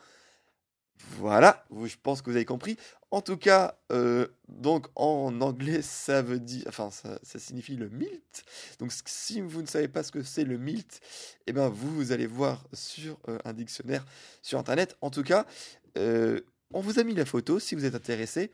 Voilà, 1.18 1.64
je 1.70 1.96
pense 2.02 2.22
que 2.22 2.30
vous 2.30 2.36
avez 2.36 2.44
compris. 2.44 2.76
En 3.10 3.20
tout 3.20 3.36
cas, 3.36 3.78
euh, 3.92 4.26
donc 4.48 4.86
en 4.94 5.40
anglais, 5.40 5.82
ça 5.82 6.22
veut 6.22 6.40
dire, 6.40 6.64
enfin, 6.68 6.90
ça, 6.90 7.18
signifie 7.38 7.76
le 7.76 7.88
milt. 7.88 8.44
Donc, 8.78 8.92
si 9.04 9.40
vous 9.40 9.62
ne 9.62 9.66
savez 9.66 9.88
pas 9.88 10.02
ce 10.02 10.10
que 10.10 10.22
c'est 10.22 10.44
le 10.44 10.58
milt, 10.58 11.00
eh 11.46 11.52
ben, 11.52 11.68
vous, 11.68 12.12
allez 12.12 12.26
voir 12.26 12.66
sur 12.72 13.18
euh, 13.28 13.38
un 13.44 13.52
dictionnaire 13.52 14.04
sur 14.42 14.58
Internet. 14.58 14.96
En 15.00 15.10
tout 15.10 15.22
cas, 15.22 15.46
euh, 15.96 16.40
on 16.72 16.80
vous 16.80 16.98
a 16.98 17.04
mis 17.04 17.14
la 17.14 17.24
photo 17.24 17.58
si 17.58 17.74
vous 17.74 17.84
êtes 17.84 17.94
intéressé. 17.94 18.50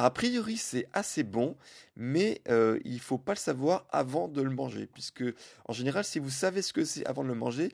A 0.00 0.10
priori, 0.10 0.56
c'est 0.56 0.86
assez 0.92 1.24
bon, 1.24 1.56
mais 1.96 2.40
il 2.48 2.94
ne 2.94 2.98
faut 2.98 3.18
pas 3.18 3.32
le 3.32 3.38
savoir 3.38 3.84
avant 3.90 4.28
de 4.28 4.42
le 4.42 4.50
manger, 4.50 4.86
puisque 4.86 5.24
en 5.66 5.72
général, 5.72 6.04
si 6.04 6.20
vous 6.20 6.30
savez 6.30 6.62
ce 6.62 6.72
que 6.72 6.84
c'est 6.84 7.04
avant 7.06 7.24
de 7.24 7.28
le 7.28 7.34
manger, 7.34 7.72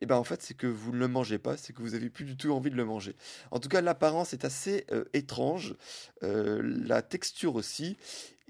eh 0.00 0.06
ben 0.06 0.16
en 0.16 0.24
fait 0.24 0.42
c'est 0.42 0.54
que 0.54 0.66
vous 0.66 0.92
ne 0.92 0.98
le 0.98 1.08
mangez 1.08 1.38
pas, 1.38 1.56
c'est 1.56 1.72
que 1.72 1.82
vous 1.82 1.94
avez 1.94 2.10
plus 2.10 2.24
du 2.24 2.36
tout 2.36 2.50
envie 2.52 2.70
de 2.70 2.76
le 2.76 2.84
manger. 2.84 3.14
En 3.50 3.60
tout 3.60 3.68
cas 3.68 3.80
l'apparence 3.80 4.32
est 4.32 4.44
assez 4.44 4.86
euh, 4.92 5.04
étrange, 5.12 5.76
euh, 6.22 6.60
la 6.62 7.02
texture 7.02 7.54
aussi, 7.54 7.96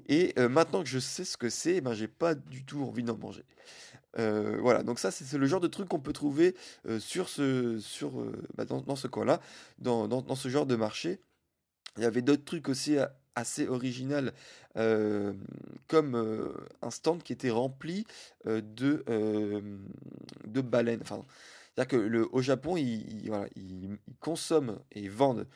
et 0.06 0.32
euh, 0.38 0.48
maintenant 0.48 0.82
que 0.82 0.88
je 0.88 0.98
sais 0.98 1.24
ce 1.24 1.36
que 1.36 1.50
c'est, 1.50 1.76
eh 1.76 1.80
ben 1.80 1.94
pas 2.18 2.34
du 2.34 2.64
tout 2.64 2.82
envie 2.82 3.02
d'en 3.02 3.16
manger. 3.16 3.44
voilà, 4.16 4.82
donc 4.82 4.98
ça 4.98 5.10
c'est 5.10 5.36
le 5.36 5.46
genre 5.46 5.60
de 5.60 5.68
truc 5.68 5.88
qu'on 5.88 6.00
peut 6.00 6.12
trouver 6.12 6.54
bah, 6.84 8.64
dans, 8.64 8.96
ce 8.96 9.06
coin-là, 9.06 9.40
dans, 9.78 10.36
ce 10.36 10.48
genre 10.48 10.66
de 10.66 10.76
marché. 10.76 11.20
Il 12.00 12.04
y 12.04 12.06
avait 12.06 12.22
d'autres 12.22 12.44
trucs 12.46 12.70
aussi 12.70 12.96
assez 13.34 13.68
original, 13.68 14.32
comme 14.74 16.54
un 16.80 16.90
stand 16.90 17.22
qui 17.22 17.34
était 17.34 17.50
rempli 17.50 18.06
de, 18.46 19.04
de 20.46 20.60
baleines. 20.62 21.00
Enfin, 21.02 21.22
c'est-à-dire 21.74 21.88
que 21.88 21.96
le, 21.96 22.34
au 22.34 22.40
Japon, 22.40 22.78
ils, 22.78 23.28
voilà, 23.28 23.46
ils, 23.54 23.98
consomment 24.18 24.78
et 24.92 25.08
vendent 25.08 25.46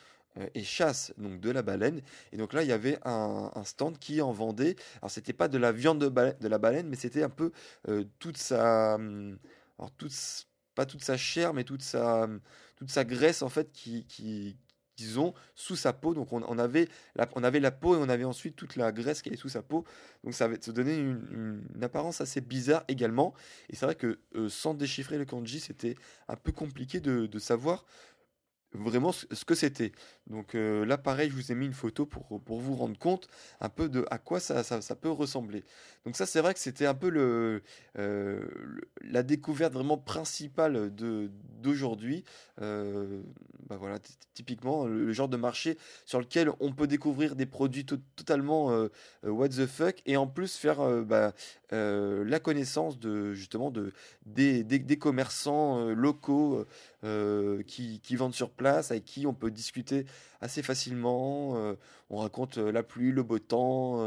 et 0.54 0.64
chassent 0.64 1.14
donc 1.16 1.40
de 1.40 1.50
la 1.50 1.62
baleine. 1.62 2.02
Et 2.32 2.36
donc 2.36 2.52
là, 2.52 2.62
il 2.62 2.68
y 2.68 2.72
avait 2.72 2.98
un, 3.04 3.50
stand 3.64 3.98
qui 3.98 4.20
en 4.20 4.32
vendait. 4.32 4.76
Alors, 4.98 5.10
c'était 5.10 5.32
pas 5.32 5.48
de 5.48 5.56
la 5.56 5.72
viande 5.72 5.98
de, 5.98 6.08
de 6.08 6.48
la 6.48 6.58
baleine, 6.58 6.88
mais 6.88 6.96
c'était 6.96 7.22
un 7.22 7.30
peu 7.30 7.52
toute 8.18 8.36
sa. 8.36 8.94
Alors, 8.94 9.90
toute, 9.96 10.12
pas 10.74 10.86
toute 10.86 11.02
sa 11.02 11.16
chair, 11.16 11.54
mais 11.54 11.64
toute 11.64 11.82
sa, 11.82 12.28
toute 12.76 12.90
sa 12.90 13.04
graisse 13.04 13.42
en 13.42 13.48
fait 13.48 13.72
qui, 13.72 14.04
qui, 14.06 14.56
disons, 14.96 15.34
sous 15.54 15.76
sa 15.76 15.92
peau. 15.92 16.14
Donc 16.14 16.32
on, 16.32 16.58
avait 16.58 16.88
la, 17.14 17.70
peau 17.70 17.94
et 17.94 17.98
on 17.98 18.08
avait 18.08 18.24
ensuite 18.24 18.56
toute 18.56 18.76
la 18.76 18.92
graisse 18.92 19.22
qui 19.22 19.30
est 19.30 19.36
sous 19.36 19.48
sa 19.48 19.62
peau. 19.62 19.84
Donc 20.22 20.34
ça 20.34 20.48
se 20.60 20.70
donner 20.70 20.96
une, 20.96 21.62
apparence 21.82 22.20
assez 22.20 22.40
bizarre 22.40 22.84
également. 22.88 23.34
Et 23.70 23.76
c'est 23.76 23.86
vrai 23.86 23.94
que 23.94 24.18
euh, 24.36 24.48
sans 24.48 24.74
déchiffrer 24.74 25.18
le 25.18 25.24
kanji, 25.24 25.60
c'était 25.60 25.96
un 26.28 26.36
peu 26.36 26.52
compliqué 26.52 27.00
de 27.00 27.38
savoir 27.38 27.84
vraiment 28.74 29.12
ce 29.12 29.44
que 29.44 29.54
c'était. 29.54 29.92
Donc 30.28 30.54
euh, 30.54 30.86
là, 30.86 30.96
pareil, 30.96 31.28
je 31.28 31.34
vous 31.34 31.52
ai 31.52 31.54
mis 31.54 31.66
une 31.66 31.74
photo 31.74 32.06
pour, 32.06 32.40
pour 32.40 32.58
vous 32.58 32.74
rendre 32.74 32.98
compte 32.98 33.28
un 33.60 33.68
peu 33.68 33.88
de 33.88 34.06
à 34.10 34.18
quoi 34.18 34.40
ça, 34.40 34.62
ça, 34.62 34.96
peut 34.96 35.10
ressembler. 35.10 35.64
Donc 36.06 36.16
ça, 36.16 36.24
c'est 36.24 36.40
vrai 36.40 36.54
que 36.54 36.60
c'était 36.60 36.86
un 36.86 36.94
peu 36.94 37.10
le, 37.10 37.62
euh, 37.98 38.40
la 39.02 39.22
découverte 39.22 39.74
vraiment 39.74 39.98
principale 39.98 40.94
de 40.94 41.30
d'aujourd'hui. 41.60 42.24
Euh, 42.60 43.20
bah 43.68 43.76
voilà, 43.78 43.98
typiquement 44.34 44.86
le, 44.86 45.12
genre 45.12 45.28
de 45.28 45.36
marché 45.36 45.78
sur 46.06 46.20
lequel 46.20 46.50
on 46.60 46.72
peut 46.72 46.86
découvrir 46.86 47.36
des 47.36 47.46
produits 47.46 47.84
totalement 47.84 48.88
what 49.22 49.48
the 49.48 49.66
fuck 49.66 49.96
et 50.06 50.16
en 50.16 50.26
plus 50.26 50.56
faire 50.56 51.02
bah, 51.04 51.32
la 51.70 52.40
connaissance 52.40 52.98
de 52.98 53.32
justement 53.32 53.70
de 53.70 53.92
des, 54.26 54.62
des, 54.64 54.78
des 54.78 54.98
commerçants 54.98 55.88
locaux 55.94 56.66
qui, 57.66 58.00
qui 58.00 58.16
vendent 58.16 58.34
sur 58.34 58.50
place 58.50 58.90
avec 58.90 59.04
qui 59.04 59.26
on 59.26 59.34
peut 59.34 59.50
discuter 59.50 60.04
assez 60.44 60.62
facilement. 60.62 61.56
Euh, 61.56 61.74
on 62.10 62.18
raconte 62.18 62.58
euh, 62.58 62.70
la 62.70 62.82
pluie, 62.82 63.10
le 63.10 63.22
beau 63.22 63.38
temps, 63.38 64.00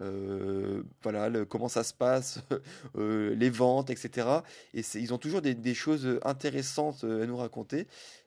euh, 0.00 0.82
voilà, 1.02 1.44
comment 1.46 1.68
ça 1.68 1.84
se 1.84 1.94
passe, 1.94 2.40
les 2.96 3.50
ventes, 3.50 3.90
etc. 3.90 4.28
Et 4.74 4.82
ils 4.94 5.14
ont 5.14 5.18
toujours 5.18 5.40
des, 5.40 5.74
choses 5.74 6.18
intéressantes 6.24 7.04
à 7.04 7.26
nous 7.26 7.36
raconter. 7.36 7.86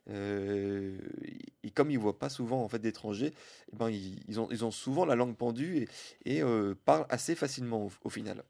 et 0.10 1.72
comme 1.74 1.92
ils 1.92 2.00
voient 2.00 2.18
pas 2.18 2.30
souvent 2.30 2.64
en 2.64 2.70
fait 2.70 2.80
d'étrangers, 2.80 3.34
eh 3.74 3.76
ben 3.76 3.90
ils, 3.90 4.40
ont, 4.40 4.72
souvent 4.72 5.06
la 5.06 5.16
langue 5.16 5.36
pendue 5.36 5.88
et 6.26 6.42
parlent 6.86 7.06
assez 7.10 7.36
facilement 7.36 7.90
au, 8.04 8.10
final. 8.10 8.44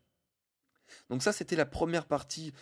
Donc 1.10 1.24
ça, 1.24 1.32
c'était 1.32 1.56
la 1.56 1.66
première 1.66 2.06
partie 2.06 2.54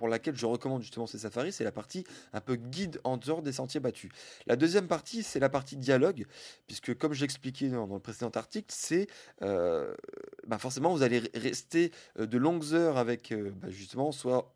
pour 0.00 0.08
laquelle 0.08 0.34
je 0.34 0.46
recommande 0.46 0.80
justement 0.80 1.06
ces 1.06 1.18
safaris, 1.18 1.52
c'est 1.52 1.62
la 1.62 1.72
partie 1.72 2.04
un 2.32 2.40
peu 2.40 2.56
guide 2.56 3.02
en 3.04 3.18
dehors 3.18 3.42
des 3.42 3.52
sentiers 3.52 3.80
battus. 3.80 4.10
La 4.46 4.56
deuxième 4.56 4.88
partie, 4.88 5.22
c'est 5.22 5.40
la 5.40 5.50
partie 5.50 5.76
dialogue, 5.76 6.26
puisque 6.66 6.96
comme 6.96 7.12
je 7.12 7.20
l'expliquais 7.20 7.68
dans, 7.68 7.86
le 7.86 8.00
précédent 8.00 8.30
article, 8.30 8.68
c'est 8.70 9.08
euh, 9.42 9.94
bah 10.46 10.56
forcément 10.56 10.94
vous 10.94 11.02
allez 11.02 11.22
rester 11.34 11.92
euh, 12.18 12.24
de 12.24 12.38
longues 12.38 12.72
heures 12.72 12.96
avec 12.96 13.30
euh, 13.30 13.52
bah 13.54 13.68
justement 13.68 14.10
soit 14.10 14.54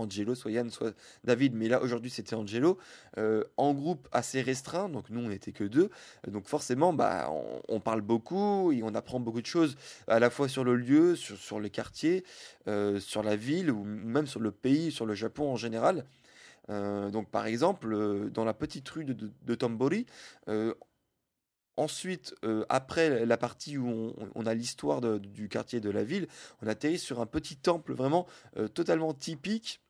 Angelo, 0.00 0.34
soit 0.34 0.50
Yann, 0.50 0.70
soit 0.70 0.94
David, 1.24 1.54
mais 1.54 1.68
là 1.68 1.80
aujourd'hui 1.82 2.10
c'était 2.10 2.34
Angelo, 2.34 2.78
euh, 3.18 3.44
en 3.56 3.74
groupe 3.74 4.08
assez 4.12 4.40
restreint, 4.42 4.88
donc 4.88 5.10
nous 5.10 5.20
on 5.20 5.28
n'était 5.28 5.52
que 5.52 5.64
deux, 5.64 5.90
donc 6.28 6.46
forcément 6.46 6.92
bah, 6.92 7.30
on, 7.68 7.80
parle 7.80 8.00
beaucoup 8.00 8.72
et 8.72 8.82
on 8.82 8.94
apprend 8.94 9.20
beaucoup 9.20 9.40
de 9.40 9.46
choses 9.46 9.76
à 10.06 10.18
la 10.18 10.30
fois 10.30 10.48
sur 10.48 10.64
le 10.64 10.76
lieu, 10.76 11.16
sur, 11.16 11.36
sur 11.36 11.60
les 11.60 11.70
quartiers, 11.70 12.24
euh, 12.68 13.00
sur 13.00 13.22
la 13.22 13.36
ville 13.36 13.70
ou 13.70 13.84
même 13.84 14.26
sur 14.26 14.40
le 14.40 14.50
pays, 14.50 14.92
sur 14.92 15.06
le 15.06 15.14
Japon 15.14 15.50
en 15.50 15.56
général. 15.56 16.04
Euh, 16.68 17.10
donc 17.10 17.30
par 17.30 17.46
exemple, 17.46 18.30
dans 18.30 18.44
la 18.44 18.54
petite 18.54 18.88
rue 18.88 19.04
de, 19.04 19.30
de, 19.42 19.54
Tombori, 19.54 20.06
Ensuite, 21.76 22.34
après 22.68 23.24
la 23.24 23.38
partie 23.38 23.78
où 23.78 24.12
on, 24.34 24.44
a 24.44 24.52
l'histoire 24.52 25.00
du 25.00 25.48
quartier 25.48 25.80
de 25.80 25.88
la 25.88 26.04
ville, 26.04 26.26
on 26.60 26.66
atterrit 26.66 26.98
sur 26.98 27.22
un 27.22 27.26
petit 27.26 27.56
temple 27.56 27.94
vraiment 27.94 28.26
totalement 28.74 29.14
typique 29.14 29.80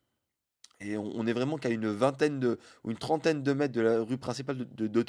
et 0.83 0.97
on, 0.97 1.27
est 1.27 1.33
vraiment 1.33 1.57
qu'à 1.57 1.69
une 1.69 1.87
vingtaine 1.87 2.39
de, 2.39 2.57
ou 2.83 2.91
une 2.91 2.97
trentaine 2.97 3.43
de 3.43 3.53
mètres 3.53 3.73
de 3.73 3.81
la 3.81 4.01
rue 4.01 4.17
principale 4.17 4.57
de, 4.57 4.87
de. 4.87 5.05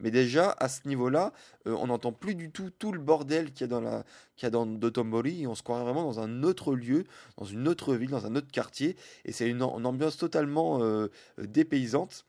Mais 0.00 0.10
déjà, 0.10 0.54
à 0.58 0.68
ce 0.68 0.86
niveau-là, 0.88 1.32
euh, 1.66 1.76
on 1.78 1.88
n'entend 1.88 2.12
plus 2.12 2.34
du 2.34 2.50
tout 2.50 2.70
tout 2.70 2.92
le 2.92 2.98
bordel 2.98 3.52
qu'il 3.52 3.62
y 3.62 3.64
a 3.64 3.66
dans, 3.68 3.80
la, 3.80 4.04
qu'il 4.36 4.46
y 4.46 4.48
a 4.48 4.50
dans. 4.50 4.64
Et 4.64 5.46
on 5.46 5.54
se 5.54 5.62
croirait 5.62 5.84
vraiment 5.84 6.04
dans 6.04 6.20
un 6.20 6.42
autre 6.42 6.74
lieu, 6.74 7.04
dans 7.36 7.44
une 7.44 7.68
autre 7.68 7.94
ville, 7.94 8.10
dans 8.10 8.26
un 8.26 8.36
autre 8.36 8.50
quartier. 8.50 8.96
Et 9.24 9.32
c'est 9.32 9.48
une, 9.48 9.62
ambiance 9.62 10.16
totalement 10.16 10.82
euh, 10.82 11.08
dépaysante. 11.38 12.26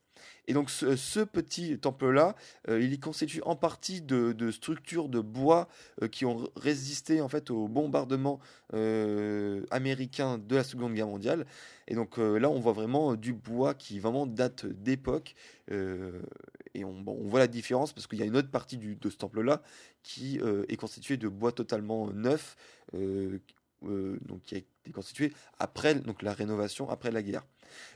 Et 0.48 0.54
donc 0.54 0.70
ce, 0.70 1.24
petit 1.24 1.78
temple-là, 1.80 2.36
euh, 2.70 2.80
il 2.82 2.94
est 2.94 3.02
constitué 3.02 3.42
en 3.46 3.56
partie 3.56 4.02
de, 4.02 4.52
structures 4.52 5.10
de 5.10 5.20
bois 5.20 5.68
euh, 6.02 6.08
qui 6.08 6.26
ont 6.26 6.48
résisté 6.56 7.22
en 7.22 7.30
fait 7.30 7.50
au 7.50 7.68
bombardement 7.68 8.40
euh, 8.74 9.66
américain 9.72 10.38
de 10.38 10.56
la 10.56 10.64
Seconde 10.64 10.94
Guerre 10.94 11.08
mondiale. 11.08 11.46
Et 11.88 11.96
donc 11.96 12.18
là, 12.18 12.50
on 12.50 12.60
voit 12.60 12.74
vraiment 12.74 13.16
du 13.16 13.32
bois 13.32 13.76
qui 13.76 14.00
vraiment 14.00 14.26
date 14.26 14.66
d'époque. 14.66 15.36
et 15.70 16.84
on, 16.84 17.04
voit 17.04 17.40
la 17.40 17.48
différence 17.48 17.94
parce 17.94 18.08
qu'il 18.08 18.18
y 18.18 18.24
a 18.24 18.26
une 18.26 18.36
autre 18.36 18.50
partie 18.50 18.78
de 18.78 19.10
ce 19.10 19.18
temple-là 19.18 19.62
qui 20.02 20.40
est 20.68 20.78
constituée 20.78 21.18
de 21.18 21.28
bois 21.28 21.52
totalement 21.52 22.12
neuf. 22.12 22.56
donc 22.92 24.42
qui 24.42 24.56
a 24.56 24.58
été 24.58 24.92
constitué 24.92 25.32
après 25.60 25.94
donc 25.94 26.24
la 26.24 26.34
rénovation 26.34 26.90
après 26.90 27.12
la 27.12 27.22
guerre. 27.22 27.46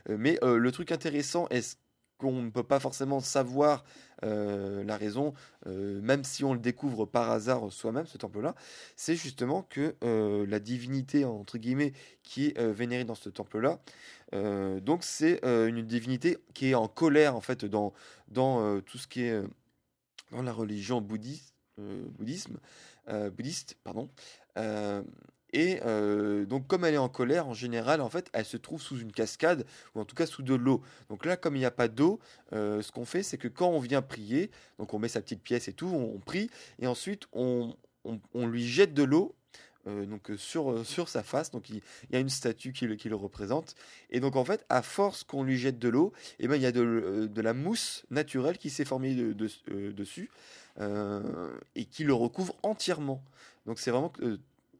mais 0.07 0.37
le 0.43 0.71
truc 0.71 0.91
intéressant 0.91 1.47
est 1.49 1.79
qu'on 2.19 2.43
ne 2.43 2.49
peut 2.49 2.63
pas 2.63 2.79
forcément 2.79 3.21
savoir 3.21 3.83
euh, 4.23 4.83
la 4.83 4.97
raison, 4.97 5.33
euh, 5.65 6.01
même 6.01 6.23
si 6.25 6.43
on 6.43 6.53
le 6.53 6.59
découvre 6.59 7.05
par 7.05 7.31
hasard 7.31 7.71
soi-même, 7.71 8.05
ce 8.05 8.17
temple-là, 8.17 8.53
c'est 8.97 9.15
justement 9.15 9.63
que 9.63 9.95
euh, 10.03 10.45
la 10.45 10.59
divinité, 10.59 11.23
entre 11.23 11.57
guillemets, 11.57 11.93
qui 12.21 12.47
est 12.47 12.61
vénérée 12.61 13.05
dans 13.05 13.15
ce 13.15 13.29
temple-là, 13.29 13.79
donc 14.31 15.03
c'est 15.03 15.39
une 15.43 15.81
divinité 15.81 16.37
qui 16.53 16.69
est 16.69 16.75
en 16.75 16.87
colère, 16.87 17.35
en 17.35 17.41
fait, 17.41 17.65
dans, 17.65 17.93
tout 18.31 18.97
ce 18.97 19.07
qui 19.07 19.23
est 19.23 19.41
dans 20.31 20.43
la 20.43 20.53
religion 20.53 21.01
bouddhiste, 21.01 21.55
bouddhisme, 21.77 22.59
bouddhiste 23.07 23.77
pardon. 23.83 24.09
Et 25.53 25.79
donc, 26.47 26.67
comme 26.67 26.85
elle 26.85 26.93
est 26.93 26.97
en 26.97 27.09
colère, 27.09 27.47
en 27.47 27.53
général, 27.53 28.01
en 28.01 28.09
fait, 28.09 28.29
elle 28.33 28.45
se 28.45 28.57
trouve 28.57 28.81
sous 28.81 28.99
une 28.99 29.11
cascade, 29.11 29.65
ou 29.95 29.99
en 29.99 30.05
tout 30.05 30.15
cas 30.15 30.25
sous 30.25 30.43
de 30.43 30.53
l'eau. 30.53 30.81
Donc 31.09 31.25
là, 31.25 31.37
comme 31.37 31.55
il 31.55 31.59
n'y 31.59 31.65
a 31.65 31.71
pas 31.71 31.87
d'eau, 31.87 32.19
ce 32.51 32.91
qu'on 32.91 33.05
fait, 33.05 33.23
c'est 33.23 33.37
que 33.37 33.47
quand 33.47 33.69
on 33.69 33.79
vient 33.79 34.01
prier, 34.01 34.51
donc 34.77 34.93
on 34.93 34.99
met 34.99 35.07
sa 35.07 35.21
petite 35.21 35.41
pièce 35.41 35.67
et 35.67 35.73
tout, 35.73 35.87
on, 35.87 36.19
prie, 36.19 36.49
et 36.79 36.87
ensuite 36.87 37.23
on, 37.33 37.75
on, 38.33 38.47
lui 38.47 38.67
jette 38.67 38.93
de 38.93 39.03
l'eau. 39.03 39.35
donc 39.85 40.31
sur, 40.37 40.85
sur 40.85 41.09
sa 41.09 41.23
face, 41.23 41.49
donc 41.49 41.69
il, 41.69 41.81
y 42.11 42.15
a 42.15 42.19
une 42.19 42.29
statue 42.29 42.71
qui 42.71 42.85
le, 42.85 42.95
qui 42.95 43.09
le, 43.09 43.15
représente. 43.15 43.75
Et 44.11 44.19
donc 44.19 44.35
en 44.35 44.45
fait, 44.45 44.65
à 44.69 44.83
force 44.83 45.23
qu'on 45.23 45.43
lui 45.43 45.57
jette 45.57 45.79
de 45.79 45.89
l'eau, 45.89 46.13
eh 46.39 46.47
ben, 46.47 46.55
il 46.55 46.61
y 46.61 46.67
a 46.67 46.71
de, 46.71 47.27
de, 47.31 47.41
la 47.41 47.53
mousse 47.53 48.05
naturelle 48.11 48.57
qui 48.57 48.69
s'est 48.69 48.85
formée 48.85 49.15
de, 49.15 49.33
dessus 49.91 50.29
et 51.75 51.85
qui 51.85 52.03
le 52.03 52.13
recouvre 52.13 52.55
entièrement. 52.61 53.23
Donc 53.65 53.79
c'est 53.79 53.91
vraiment 53.91 54.13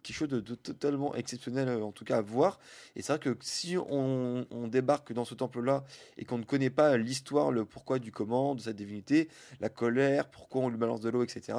quelque 0.04 0.16
chose 0.16 0.30
de, 0.30 0.56
totalement 0.56 1.16
exceptionnel, 1.16 1.68
euh, 1.68 1.84
en 1.84 1.92
tout 1.92 2.06
cas 2.06 2.18
à 2.18 2.22
voir. 2.22 2.60
Et 2.96 3.02
c'est 3.02 3.14
vrai 3.14 3.20
que 3.20 3.38
si 3.42 3.78
on, 3.78 4.46
débarque 4.68 5.14
dans 5.14 5.26
ce 5.26 5.34
temple-là 5.34 5.84
et 6.18 6.26
qu'on 6.26 6.38
ne 6.38 6.44
connaît 6.44 6.70
pas 6.70 6.96
l'histoire, 6.98 7.52
le 7.52 7.66
pourquoi 7.66 7.98
du 7.98 8.12
comment 8.12 8.54
de 8.54 8.62
cette 8.62 8.76
divinité, 8.76 9.30
la 9.60 9.70
colère, 9.70 10.30
pourquoi 10.30 10.62
on 10.62 10.70
lui 10.70 10.78
balance 10.78 11.02
de 11.02 11.10
l'eau, 11.10 11.24
etc., 11.24 11.58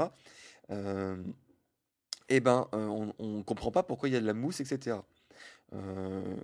euh, 0.71 1.17
eh 2.29 2.39
ben, 2.39 2.69
euh, 2.75 2.87
on 3.19 3.39
ne 3.39 3.43
comprend 3.43 3.73
pas 3.73 3.83
pourquoi 3.83 4.09
il 4.09 4.13
y 4.13 4.17
a 4.17 4.21
de 4.21 4.27
la 4.27 4.35
mousse, 4.35 4.61
etc. 4.61 4.99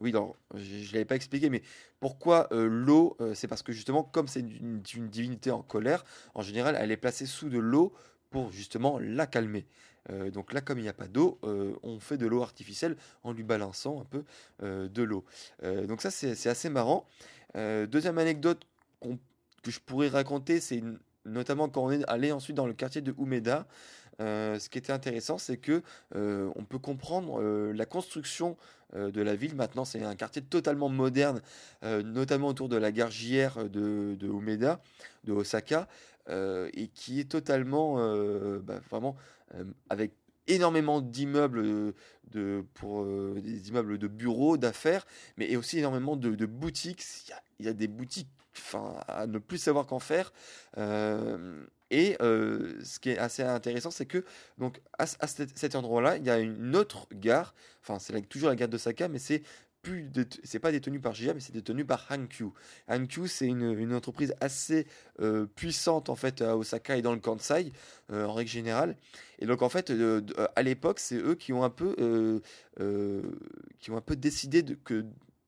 oui, 0.00 0.12
non, 0.12 0.34
je 0.54 0.88
ne 0.88 0.92
l'avais 0.92 1.04
pas 1.04 1.14
expliqué, 1.14 1.48
mais 1.48 1.62
pourquoi 2.00 2.48
l'eau 2.50 3.16
C'est 3.34 3.46
parce 3.46 3.62
que 3.62 3.72
justement, 3.72 4.02
comme 4.02 4.26
c'est 4.26 4.40
une, 4.40 4.80
divinité 4.80 5.52
en 5.52 5.62
colère, 5.62 6.04
en 6.34 6.42
général, 6.42 6.76
elle 6.78 6.90
est 6.90 6.96
placée 6.96 7.26
sous 7.26 7.48
de 7.48 7.58
l'eau 7.58 7.92
pour 8.30 8.50
justement 8.50 8.98
la 8.98 9.26
calmer. 9.26 9.66
Euh, 10.10 10.30
donc 10.30 10.52
là, 10.52 10.60
comme 10.60 10.78
il 10.78 10.82
n'y 10.82 10.88
a 10.88 10.94
pas 10.94 11.08
d'eau, 11.08 11.38
euh, 11.44 11.74
on 11.82 11.98
fait 12.00 12.16
de 12.16 12.26
l'eau 12.26 12.42
artificielle 12.42 12.96
en 13.24 13.32
lui 13.32 13.42
balançant 13.42 14.00
un 14.00 14.04
peu 14.04 14.24
euh, 14.62 14.88
de 14.88 15.02
l'eau. 15.02 15.24
donc 15.62 16.02
ça, 16.02 16.10
c'est 16.10 16.48
assez 16.48 16.68
marrant. 16.68 17.06
deuxième 17.54 18.18
anecdote 18.18 18.66
que 19.62 19.70
je 19.70 19.80
pourrais 19.80 20.08
raconter, 20.08 20.60
c'est 20.60 20.82
notamment 21.24 21.68
quand 21.68 21.84
on 21.84 21.90
est 21.90 22.04
allé 22.08 22.32
ensuite 22.32 22.56
dans 22.56 22.66
le 22.66 22.72
quartier 22.72 23.00
de 23.00 23.14
Umeda. 23.18 23.66
ce 24.18 24.68
qui 24.68 24.78
était 24.78 24.92
intéressant, 24.92 25.38
c'est 25.38 25.56
que 25.56 25.82
on 26.14 26.64
peut 26.64 26.78
comprendre 26.78 27.40
la 27.72 27.86
construction 27.86 28.56
de 28.94 29.22
la 29.22 29.34
ville. 29.34 29.54
Maintenant, 29.54 29.84
c'est 29.84 30.02
un 30.02 30.14
quartier 30.14 30.42
totalement 30.42 30.88
moderne, 30.88 31.40
notamment 31.82 32.48
autour 32.48 32.68
de 32.68 32.76
la 32.76 32.92
gare 32.92 33.10
de, 33.10 34.16
de 34.18 34.26
Umeda, 34.26 34.80
de 35.24 35.32
Osaka, 35.32 35.88
et 36.28 36.88
qui 36.94 37.20
est 37.20 37.30
totalement, 37.30 37.96
bah, 38.60 38.80
vraiment 38.90 39.16
euh, 39.54 39.64
avec 39.90 40.12
énormément 40.48 41.00
d'immeubles 41.00 41.58
euh, 41.58 41.92
de, 42.30 42.64
pour 42.74 43.02
euh, 43.02 43.40
des 43.42 43.68
immeubles 43.68 43.98
de 43.98 44.06
bureaux, 44.06 44.56
d'affaires, 44.56 45.06
mais 45.36 45.56
aussi 45.56 45.78
énormément 45.78 46.16
de, 46.16 46.46
boutiques. 46.46 47.04
Il 47.58 47.66
y, 47.66 47.68
a, 47.68 47.72
des 47.72 47.88
boutiques 47.88 48.28
enfin, 48.56 48.96
à 49.08 49.26
ne 49.26 49.38
plus 49.38 49.58
savoir 49.58 49.86
qu'en 49.86 49.98
faire. 49.98 50.32
et 51.90 52.16
ce 52.20 52.98
qui 53.00 53.10
est 53.10 53.18
assez 53.18 53.42
intéressant, 53.42 53.90
c'est 53.90 54.06
que 54.06 54.24
donc 54.58 54.80
à, 54.98 55.06
cet, 55.06 55.74
endroit-là, 55.74 56.16
il 56.16 56.24
y 56.24 56.30
a 56.30 56.38
une 56.38 56.76
autre 56.76 57.08
gare. 57.12 57.54
Enfin, 57.82 57.98
c'est 57.98 58.20
toujours 58.28 58.48
la 58.48 58.56
gare 58.56 58.68
de 58.68 58.78
Saka, 58.78 59.08
mais 59.08 59.18
c'est 59.18 59.42
c'est 60.44 60.58
pas 60.58 60.72
détenu 60.72 61.00
par 61.00 61.12
GM, 61.12 61.34
mais 61.34 61.40
c'est 61.40 61.52
détenu 61.52 61.84
par 61.84 62.06
Hankyu. 62.10 62.46
Hankyu, 62.88 63.28
c'est 63.28 63.46
une, 63.46 63.94
entreprise 63.94 64.34
assez 64.40 64.86
euh, 65.20 65.46
puissante 65.46 66.08
en 66.08 66.16
fait 66.16 66.42
à 66.42 66.56
Osaka 66.56 66.96
et 66.96 67.02
dans 67.02 67.12
le 67.12 67.20
Kansai 67.20 67.72
euh, 68.10 68.26
en 68.26 68.32
règle 68.32 68.50
générale. 68.50 68.96
Et 69.38 69.46
donc 69.46 69.62
en 69.62 69.68
fait, 69.68 69.90
euh, 69.90 70.22
à 70.54 70.62
l'époque, 70.62 70.98
c'est 70.98 71.16
eux 71.16 71.34
qui 71.34 71.52
ont 71.52 71.64
un 71.64 71.70
peu, 71.70 72.42
qui 73.78 73.90
ont 73.90 73.96
un 73.96 74.00
peu 74.02 74.16
décidé 74.16 74.62
de 74.62 74.74
que 74.74 75.04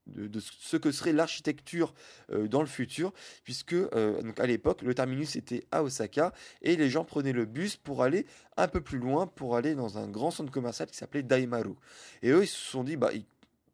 de, 0.06 0.40
ce 0.40 0.78
que 0.78 0.90
serait 0.90 1.12
l'architecture 1.12 1.92
dans 2.30 2.62
le 2.62 2.66
futur, 2.66 3.12
puisque 3.44 3.74
donc 3.74 4.40
à 4.40 4.46
l'époque 4.46 4.80
le 4.80 4.94
terminus 4.94 5.36
était 5.36 5.66
à 5.70 5.82
Osaka 5.82 6.32
et 6.62 6.76
les 6.76 6.88
gens 6.88 7.04
prenaient 7.04 7.34
le 7.34 7.44
bus 7.44 7.76
pour 7.76 8.02
aller 8.02 8.24
un 8.56 8.68
peu 8.68 8.80
plus 8.80 8.98
loin, 8.98 9.26
pour 9.26 9.54
aller 9.54 9.74
dans 9.74 9.98
un 9.98 10.08
grand 10.08 10.30
centre 10.30 10.50
commercial 10.50 10.88
qui 10.88 10.96
s'appelait 10.96 11.22
Daimaru. 11.22 11.74
Et 12.22 12.30
eux 12.30 12.44
ils 12.44 12.48
se 12.48 12.56
sont 12.56 12.84
dit 12.84 12.96
bah 12.96 13.10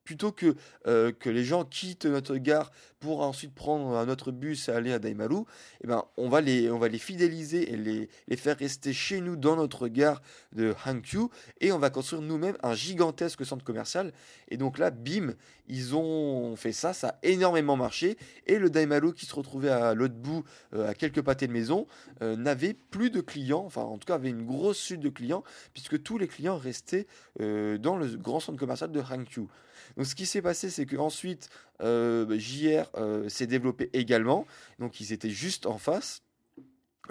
plutôt 0.04 0.32
que, 0.32 0.54
euh, 0.86 1.12
que 1.12 1.30
les 1.30 1.44
gens 1.44 1.64
quittent 1.64 2.06
notre 2.06 2.36
gare 2.36 2.70
pour 3.00 3.20
ensuite 3.20 3.54
prendre 3.54 3.96
un 3.96 4.08
autre 4.08 4.32
bus 4.32 4.68
et 4.68 4.72
aller 4.72 4.92
à 4.92 4.98
Daimaru, 4.98 5.44
eh 5.82 5.86
ben, 5.86 6.04
on, 6.16 6.28
va 6.28 6.40
les, 6.40 6.70
on 6.70 6.78
va 6.78 6.88
les 6.88 6.98
fidéliser 6.98 7.72
et 7.72 7.76
les, 7.76 8.08
les 8.28 8.36
faire 8.36 8.56
rester 8.56 8.92
chez 8.92 9.20
nous 9.20 9.36
dans 9.36 9.56
notre 9.56 9.88
gare 9.88 10.22
de 10.52 10.74
Hankyu 10.86 11.26
et 11.60 11.72
on 11.72 11.78
va 11.78 11.90
construire 11.90 12.22
nous-mêmes 12.22 12.56
un 12.62 12.74
gigantesque 12.74 13.44
centre 13.44 13.64
commercial. 13.64 14.12
Et 14.48 14.56
donc 14.56 14.78
là, 14.78 14.90
bim, 14.90 15.34
ils 15.68 15.94
ont 15.94 16.56
fait 16.56 16.72
ça, 16.72 16.92
ça 16.92 17.08
a 17.08 17.18
énormément 17.22 17.76
marché 17.76 18.16
et 18.46 18.58
le 18.58 18.70
Daimaru 18.70 19.12
qui 19.12 19.26
se 19.26 19.34
retrouvait 19.34 19.70
à 19.70 19.94
l'autre 19.94 20.14
bout, 20.14 20.44
euh, 20.74 20.88
à 20.88 20.94
quelques 20.94 21.22
pâtés 21.22 21.46
de 21.46 21.52
maison, 21.52 21.86
euh, 22.22 22.36
n'avait 22.36 22.74
plus 22.74 23.10
de 23.10 23.20
clients, 23.20 23.64
enfin 23.66 23.82
en 23.82 23.98
tout 23.98 24.06
cas 24.06 24.14
avait 24.14 24.30
une 24.30 24.46
grosse 24.46 24.78
suite 24.78 25.00
de 25.00 25.08
clients 25.08 25.44
puisque 25.72 26.02
tous 26.02 26.18
les 26.18 26.28
clients 26.28 26.56
restaient 26.56 27.06
dans 27.38 27.96
le 27.96 28.16
grand 28.16 28.40
centre 28.40 28.58
commercial 28.58 28.90
de 28.92 29.00
Hankyu. 29.00 29.48
Donc 29.96 30.06
ce 30.06 30.14
qui 30.14 30.26
s'est 30.26 30.42
passé, 30.42 30.70
c'est 30.70 30.86
qu'ensuite, 30.86 31.48
euh, 31.80 32.38
JR 32.38 32.90
euh, 32.96 33.28
s'est 33.28 33.46
développé 33.46 33.90
également. 33.92 34.46
Donc 34.78 35.00
ils 35.00 35.12
étaient 35.12 35.30
juste 35.30 35.66
en 35.66 35.78
face. 35.78 36.23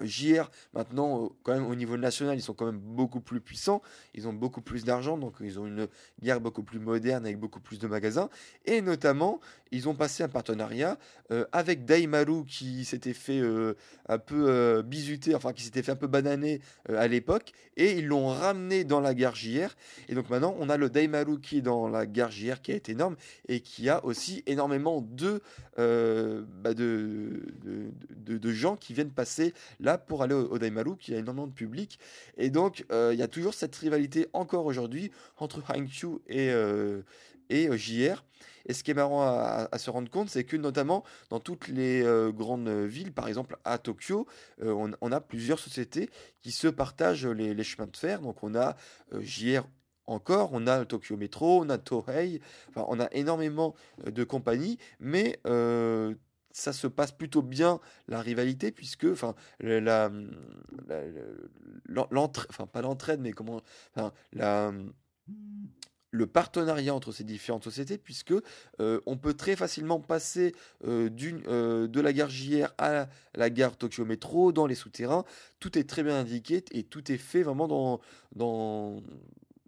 JR, 0.01 0.49
maintenant, 0.73 1.32
quand 1.43 1.53
même 1.53 1.67
au 1.67 1.75
niveau 1.75 1.97
national, 1.97 2.38
ils 2.38 2.41
sont 2.41 2.53
quand 2.53 2.65
même 2.65 2.79
beaucoup 2.79 3.19
plus 3.19 3.41
puissants. 3.41 3.82
Ils 4.13 4.27
ont 4.27 4.34
beaucoup 4.34 4.62
plus 4.62 4.84
d'argent, 4.84 5.17
donc 5.17 5.36
ils 5.41 5.60
ont 5.60 5.67
une 5.67 5.88
guerre 6.21 6.41
beaucoup 6.41 6.63
plus 6.63 6.79
moderne 6.79 7.25
avec 7.25 7.39
beaucoup 7.39 7.60
plus 7.60 7.79
de 7.79 7.88
magasins. 7.88 8.29
Et 8.65 8.82
notamment, 8.82 9.39
ils 9.73 9.89
ont 9.89 9.95
passé 9.95 10.23
un 10.23 10.29
partenariat 10.29 10.97
euh, 11.32 11.45
avec 11.51 11.86
Daimaru 11.86 12.45
qui 12.45 12.86
s'était 12.86 13.13
fait 13.13 13.39
euh, 13.39 13.75
un 14.08 14.19
peu 14.19 14.45
euh, 14.47 14.84
bisuter, 14.84 15.34
enfin 15.34 15.51
qui 15.51 15.63
s'était 15.63 15.82
fait 15.82 15.91
un 15.91 15.97
peu 15.97 16.08
bananer 16.08 16.62
à 16.88 17.08
l'époque. 17.08 17.51
Et 17.75 17.97
ils 17.97 18.06
l'ont 18.06 18.27
ramené 18.27 18.84
dans 18.84 18.99
la 18.99 19.15
gare 19.15 19.36
JR. 19.36 19.69
Et 20.10 20.15
donc 20.15 20.29
maintenant, 20.29 20.56
on 20.60 20.69
a 20.69 20.77
le 20.77 20.89
Daimaru 20.89 21.39
qui 21.41 21.58
est 21.58 21.62
dans 21.62 21.88
la 21.88 22.06
gare 22.06 22.32
JR 22.32 22.62
qui 22.62 22.71
est 22.71 22.88
énorme 22.89 23.15
et 23.47 23.62
qui 23.62 23.89
a 23.89 24.06
aussi 24.06 24.43
énormément 24.45 25.01
de, 25.01 25.41
bah 25.75 26.73
de, 26.75 27.41
de, 27.63 28.38
de, 28.38 28.51
gens 28.51 28.75
qui 28.75 28.93
viennent 28.93 29.12
passer 29.12 29.53
là 29.83 29.97
pour 29.97 30.23
aller 30.23 30.33
au, 30.33 30.57
Daimaru, 30.57 30.97
qui 30.97 31.13
a 31.13 31.19
énormément 31.19 31.47
de 31.47 31.53
public. 31.53 31.99
Et 32.37 32.49
donc, 32.49 32.85
euh, 32.91 33.11
il 33.13 33.19
y 33.19 33.23
a 33.23 33.27
toujours 33.27 33.53
cette 33.53 33.75
rivalité 33.75 34.27
encore 34.33 34.65
aujourd'hui 34.65 35.11
entre 35.37 35.61
Hankyu 35.69 36.19
et, 36.27 36.49
euh, 36.49 37.01
et 37.49 37.67
euh, 37.67 37.77
JR. 37.77 38.23
Et 38.65 38.73
ce 38.73 38.83
qui 38.83 38.91
est 38.91 38.93
marrant 38.93 39.23
à, 39.23 39.77
se 39.77 39.89
rendre 39.89 40.09
compte, 40.09 40.29
c'est 40.29 40.45
que 40.45 40.55
notamment 40.55 41.03
dans 41.29 41.41
toutes 41.41 41.67
les 41.67 42.01
grandes 42.33 42.69
villes, 42.69 43.11
par 43.11 43.27
exemple 43.27 43.57
à 43.65 43.77
Tokyo, 43.77 44.25
on, 44.61 45.11
a 45.11 45.19
plusieurs 45.19 45.59
sociétés 45.59 46.09
qui 46.39 46.51
se 46.51 46.69
partagent 46.69 47.27
les, 47.27 47.61
chemins 47.65 47.87
de 47.87 47.97
fer. 47.97 48.21
Donc 48.21 48.41
on 48.41 48.55
a 48.55 48.77
JR 49.19 49.63
encore, 50.05 50.51
on 50.53 50.65
a 50.65 50.85
Tokyo 50.85 51.17
Metro, 51.17 51.61
on 51.65 51.69
a 51.69 51.77
Tohei, 51.77 52.39
enfin, 52.69 52.85
on 52.87 53.01
a 53.01 53.09
énormément 53.11 53.75
de 54.05 54.23
compagnies, 54.23 54.77
mais 55.01 55.41
ça 56.53 56.71
se 56.71 56.87
passe 56.87 57.11
plutôt 57.11 57.41
bien 57.41 57.79
la 58.07 58.21
rivalité 58.21 58.71
puisque 58.71 59.05
enfin 59.05 59.35
la, 59.59 60.11
l'entraide 61.85 62.47
enfin 62.49 62.67
pas 62.67 62.81
l'entraide 62.81 63.19
mais 63.19 63.33
comment 63.33 63.61
enfin 63.95 64.13
la 64.31 64.71
le 66.13 66.27
partenariat 66.27 66.93
entre 66.93 67.11
ces 67.11 67.23
différentes 67.23 67.63
sociétés 67.63 67.97
puisque 67.97 68.35
euh, 68.79 69.01
on 69.07 69.17
peut 69.17 69.33
très 69.33 69.55
facilement 69.55 69.99
passer 69.99 70.53
euh, 70.85 71.09
euh, 71.47 71.87
de 71.87 72.01
la 72.01 72.13
gare 72.13 72.29
JR 72.29 72.71
à 72.77 73.07
la, 73.33 73.49
gare 73.49 73.75
Tokyo 73.75 74.05
Metro 74.05 74.51
dans 74.51 74.67
les 74.67 74.75
souterrains. 74.75 75.25
Tout 75.59 75.77
est 75.77 75.89
très 75.89 76.03
bien 76.03 76.19
indiqué 76.19 76.63
et 76.71 76.83
tout 76.83 77.11
est 77.11 77.17
fait 77.17 77.41
vraiment 77.41 77.67
dans 77.67 77.99
dans 78.35 79.01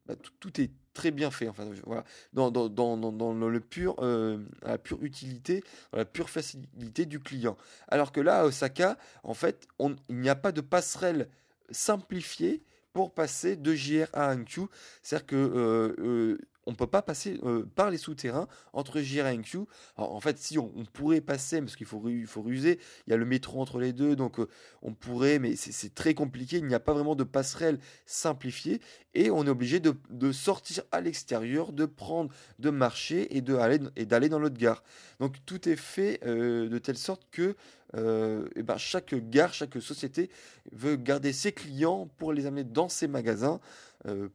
bah, 0.05 0.13
tout 0.39 0.61
est 0.61 0.69
très 0.95 1.11
bien 1.11 1.29
fait. 1.29 1.47
Enfin, 1.47 1.69
voilà, 1.85 2.03
dans, 2.33 2.49
dans, 2.49 2.69
dans, 2.69 2.97
dans 2.97 3.33
le 3.33 3.59
pur, 3.59 3.95
euh, 3.99 4.39
la 4.63 4.79
pure 4.79 5.03
utilité, 5.03 5.63
dans 5.91 5.99
la 5.99 6.05
pure 6.05 6.31
facilité 6.31 7.05
du 7.05 7.19
client. 7.19 7.55
Alors 7.87 8.11
que 8.11 8.19
là, 8.19 8.39
à 8.39 8.45
Osaka, 8.45 8.97
en 9.23 9.35
fait, 9.35 9.67
on, 9.77 9.95
il 10.09 10.15
n'y 10.21 10.29
a 10.29 10.35
pas 10.35 10.51
de 10.51 10.61
passerelle 10.61 11.27
simplifiée 11.69 12.63
pour 12.93 13.13
passer 13.13 13.57
de 13.57 13.75
JR 13.75 14.07
à 14.13 14.31
Hankyu. 14.31 14.63
C'est-à-dire 15.03 15.27
que 15.27 15.35
euh, 15.35 15.95
euh, 15.99 16.37
on 16.65 16.71
ne 16.71 16.75
peut 16.75 16.87
pas 16.87 17.01
passer 17.01 17.39
euh, 17.43 17.65
par 17.75 17.91
les 17.91 17.97
souterrains 17.97 18.47
entre 18.73 18.99
Gira 18.99 19.33
et 19.33 19.37
Q. 19.37 19.59
en 19.97 20.19
fait, 20.19 20.37
si 20.37 20.57
on, 20.57 20.71
pourrait 20.93 21.21
passer, 21.21 21.61
parce 21.61 21.75
qu'il 21.75 21.85
faut, 21.85 22.03
faut 22.25 22.41
ruser, 22.41 22.79
il 23.05 23.11
y 23.11 23.13
a 23.13 23.17
le 23.17 23.25
métro 23.25 23.61
entre 23.61 23.79
les 23.79 23.93
deux, 23.93 24.15
donc 24.15 24.39
euh, 24.39 24.47
on 24.81 24.93
pourrait, 24.93 25.39
mais 25.39 25.55
c'est 25.55 25.93
très 25.93 26.13
compliqué. 26.13 26.57
Il 26.57 26.65
n'y 26.65 26.73
a 26.73 26.79
pas 26.79 26.93
vraiment 26.93 27.15
de 27.15 27.23
passerelle 27.23 27.79
simplifiée 28.05 28.81
et 29.13 29.29
on 29.29 29.45
est 29.45 29.49
obligé 29.49 29.79
de, 29.79 30.31
sortir 30.31 30.83
à 30.91 31.01
l'extérieur, 31.01 31.71
de 31.71 31.85
prendre, 31.85 32.31
de 32.59 32.69
marcher 32.69 33.35
et 33.35 33.41
d'aller 33.41 34.29
dans 34.29 34.39
l'autre 34.39 34.57
gare. 34.57 34.83
Donc 35.19 35.35
tout 35.45 35.69
est 35.69 35.75
fait 35.75 36.19
euh, 36.25 36.67
de 36.67 36.77
telle 36.79 36.97
sorte 36.97 37.27
que 37.31 37.55
eh 37.97 38.63
ben, 38.63 38.77
chaque 38.77 39.15
gare, 39.29 39.53
chaque 39.53 39.81
société 39.81 40.29
veut 40.73 40.97
garder 40.97 41.31
ses 41.31 41.53
clients 41.53 42.09
pour 42.17 42.33
les 42.33 42.45
amener 42.45 42.65
dans 42.65 42.89
ses 42.89 43.07
magasins 43.07 43.61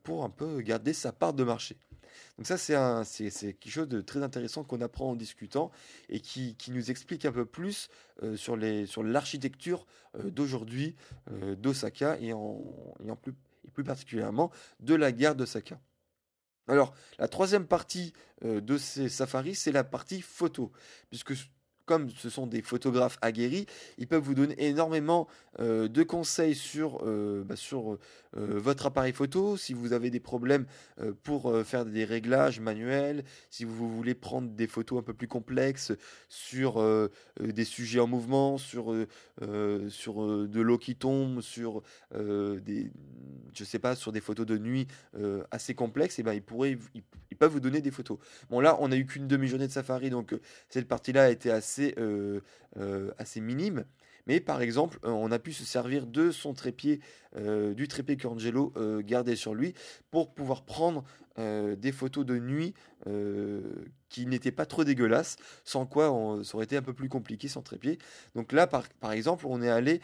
pour 0.02 0.24
un 0.24 0.30
peu 0.30 0.62
garder 0.62 0.94
sa 0.94 1.12
part 1.12 1.34
de 1.34 1.44
marché. 1.44 1.76
Donc 2.40 2.46
ça, 2.46 2.57
c'est 3.05 3.53
quelque 3.53 3.70
chose 3.70 3.88
de 3.88 4.00
très 4.00 4.22
intéressant 4.22 4.64
qu'on 4.64 4.81
apprend 4.81 5.11
en 5.11 5.14
discutant 5.14 5.70
et 6.09 6.20
qui, 6.20 6.57
nous 6.68 6.90
explique 6.90 7.26
un 7.26 7.33
peu 7.33 7.44
plus 7.44 7.90
euh, 8.22 8.35
sur 8.35 8.57
l'architecture 8.57 9.87
euh, 10.14 10.31
d'aujourd'hui 10.31 10.96
euh, 11.31 11.55
d'Osaka 11.55 12.16
et, 12.18 12.33
plus, 13.20 13.35
plus 13.74 13.85
particulièrement 13.85 14.50
de 14.81 14.94
la 14.94 15.12
gare 15.12 15.35
d'Osaka. 15.35 15.79
Alors, 16.66 16.94
la 17.18 17.29
troisième 17.29 17.66
partie 17.66 18.14
de 18.42 18.79
ces 18.79 19.11
safaris, 19.11 19.55
c'est 19.55 19.72
la 19.72 19.85
partie 19.85 20.22
photo, 20.22 20.72
puisque 21.11 21.35
comme 21.90 22.09
ce 22.09 22.31
sont 22.31 22.46
des 22.46 22.62
photographes 22.62 23.18
aguerris, 23.20 23.66
ils 23.98 24.07
peuvent 24.07 24.22
vous 24.22 24.37
donner 24.37 24.55
énormément 24.64 25.26
euh, 25.59 25.88
de 25.88 26.05
conseils 26.05 26.55
sur, 26.55 27.00
euh, 27.03 27.42
bah, 27.44 27.57
sur 27.57 27.94
euh, 27.94 27.96
votre 28.37 28.87
appareil 28.87 29.12
photo, 29.12 29.57
si 29.57 29.74
vous 29.74 29.92
avez 29.92 30.09
des 30.11 30.20
problèmes 30.20 30.66
pour 31.24 31.53
faire 31.64 31.85
des 31.85 32.05
réglages 32.05 32.61
manuels, 32.61 33.24
si 33.50 33.64
vous 33.64 33.90
voulez 33.90 34.14
prendre 34.14 34.50
des 34.50 34.68
photos 34.68 35.00
un 35.00 35.03
peu 35.03 35.14
plus 35.14 35.26
complexes 35.26 35.92
sur 36.29 36.81
des 37.40 37.64
sujets 37.64 37.98
en 37.98 38.07
mouvement, 38.07 38.59
sur, 38.59 38.94
sur 39.88 40.46
de 40.46 40.61
l'eau 40.61 40.79
qui 40.79 40.94
tombe, 40.94 41.40
sur 41.40 41.83
des, 42.14 42.92
je 43.55 43.64
sais 43.64 43.79
pas, 43.79 43.96
sur 43.96 44.12
des 44.12 44.20
photos 44.20 44.46
de 44.46 44.59
nuit 44.59 44.87
assez 45.50 45.74
complexes, 45.74 46.18
et 46.18 46.22
ben 46.22 46.35
ils 46.35 46.42
pourraient, 46.42 46.79
ils, 46.94 47.37
peuvent 47.37 47.53
vous 47.53 47.61
donner 47.61 47.81
des 47.81 47.90
photos. 47.90 48.18
Bon 48.50 48.61
là, 48.61 48.76
on 48.81 48.88
n'a 48.88 48.96
eu 48.96 49.07
qu'une 49.07 49.26
demi-journée 49.26 49.66
de 49.66 49.72
safari, 49.72 50.11
donc 50.11 50.35
cette 50.68 50.87
partie-là 50.87 51.24
a 51.24 51.31
été 51.31 51.50
assez 51.50 51.79
euh, 51.98 52.40
euh, 52.78 53.10
assez, 53.18 53.40
minime. 53.40 53.84
Mais 54.26 54.40
par 54.40 54.62
exemple, 54.62 54.98
euh, 55.04 55.10
on 55.10 55.30
a 55.32 55.38
pu 55.38 55.52
se 55.52 55.64
servir 55.64 56.06
de 56.06 56.30
son 56.30 56.54
trépied, 56.54 57.00
du 57.36 57.86
trépied 57.88 58.16
qu'Angelo 58.16 58.72
gardait 59.04 59.36
sur 59.36 59.54
lui, 59.54 59.74
pour 60.10 60.34
pouvoir 60.34 60.62
prendre 60.64 61.04
des 61.36 61.92
photos 61.92 62.26
de 62.26 62.38
nuit 62.38 62.74
qui 64.08 64.26
n'étaient 64.26 64.50
pas 64.50 64.66
trop 64.66 64.82
dégueulasses, 64.82 65.36
sans 65.64 65.86
quoi 65.86 66.10
on, 66.10 66.42
ça 66.42 66.56
aurait 66.56 66.64
été 66.64 66.76
un 66.76 66.82
peu 66.82 66.92
plus 66.92 67.08
compliqué 67.08 67.46
sans 67.46 67.62
trépied. 67.62 67.98
Donc 68.34 68.52
là, 68.52 68.66
par, 68.66 68.84
exemple, 69.12 69.46
on 69.46 69.62
est 69.62 69.70
allé 69.70 70.00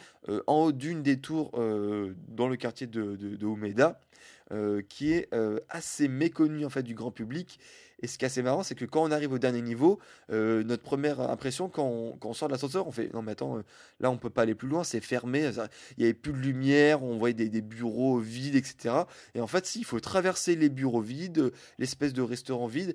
en 0.47 0.67
haut 0.67 0.73
d'une 0.73 1.03
des 1.03 1.21
tours 1.21 1.51
dans 1.51 2.49
le 2.49 2.57
quartier 2.57 2.87
de, 2.87 3.17
de, 3.17 4.81
qui 4.83 5.13
est 5.13 5.29
assez 5.69 6.07
méconnu 6.07 6.65
en 6.65 6.71
fait 6.71 6.85
du 6.85 6.95
grand 6.95 7.11
public 7.11 7.59
et 8.03 8.07
ce 8.07 8.19
qui 8.19 8.25
est 8.25 8.27
assez 8.27 8.43
marrant, 8.43 8.63
c'est 8.63 8.75
que 8.75 8.85
quand 8.85 9.03
on 9.03 9.11
arrive 9.11 9.33
au 9.33 9.39
dernier 9.39 9.63
niveau, 9.63 9.99
euh, 10.31 10.63
notre 10.65 10.83
première 10.83 11.21
impression, 11.21 11.69
quand 11.69 12.19
on, 12.23 12.33
sort 12.35 12.49
de 12.49 12.53
l'ascenseur, 12.53 12.87
on 12.87 12.93
fait 12.93 13.13
non, 13.15 13.23
mais 13.23 13.33
attends, 13.33 13.59
euh, 13.59 13.63
là 14.01 14.11
on 14.11 14.19
peut 14.19 14.31
pas 14.31 14.43
aller 14.43 14.55
plus 14.55 14.69
loin, 14.69 14.85
c'est 14.85 15.01
fermé, 15.01 15.51
il 15.51 15.99
n'y 15.99 16.05
avait 16.05 16.15
plus 16.15 16.33
de 16.33 16.39
lumière, 16.39 17.03
on 17.03 17.17
voyait 17.17 17.35
des, 17.35 17.61
bureaux 17.63 18.19
vides, 18.19 18.55
etc. 18.55 18.95
Et 19.35 19.41
en 19.41 19.47
fait, 19.47 19.65
si, 19.67 19.79
il 19.79 19.85
faut 19.85 20.01
traverser 20.01 20.57
les 20.57 20.69
bureaux 20.69 21.01
vides, 21.01 21.53
l'espèce 21.79 22.13
de 22.13 22.23
restaurant 22.23 22.67
vide, 22.67 22.95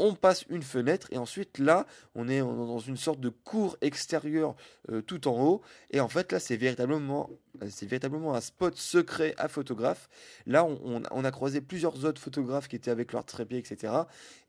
on 0.00 0.14
passe 0.14 0.44
une 0.48 0.62
fenêtre 0.62 1.08
et 1.10 1.18
ensuite 1.18 1.58
là 1.58 1.86
on 2.14 2.28
est 2.28 2.40
dans 2.40 2.78
une 2.78 2.96
sorte 2.96 3.20
de 3.20 3.28
cour 3.28 3.76
extérieure 3.82 4.56
euh, 4.90 5.02
tout 5.02 5.28
en 5.28 5.40
haut. 5.40 5.62
Et 5.90 6.00
en 6.00 6.08
fait 6.08 6.32
là 6.32 6.40
c'est 6.40 6.56
véritablement 6.56 7.30
véritablement 7.60 8.34
un 8.34 8.40
spot 8.40 8.76
secret 8.76 9.34
à 9.36 9.48
photographe. 9.48 10.08
Là 10.46 10.64
on, 10.64 11.24
a 11.24 11.30
croisé 11.30 11.60
plusieurs 11.60 12.04
autres 12.04 12.20
photographes 12.20 12.68
qui 12.68 12.76
étaient 12.76 12.90
avec 12.90 13.12
leur 13.12 13.24
trépied 13.24 13.58
etc 13.58 13.92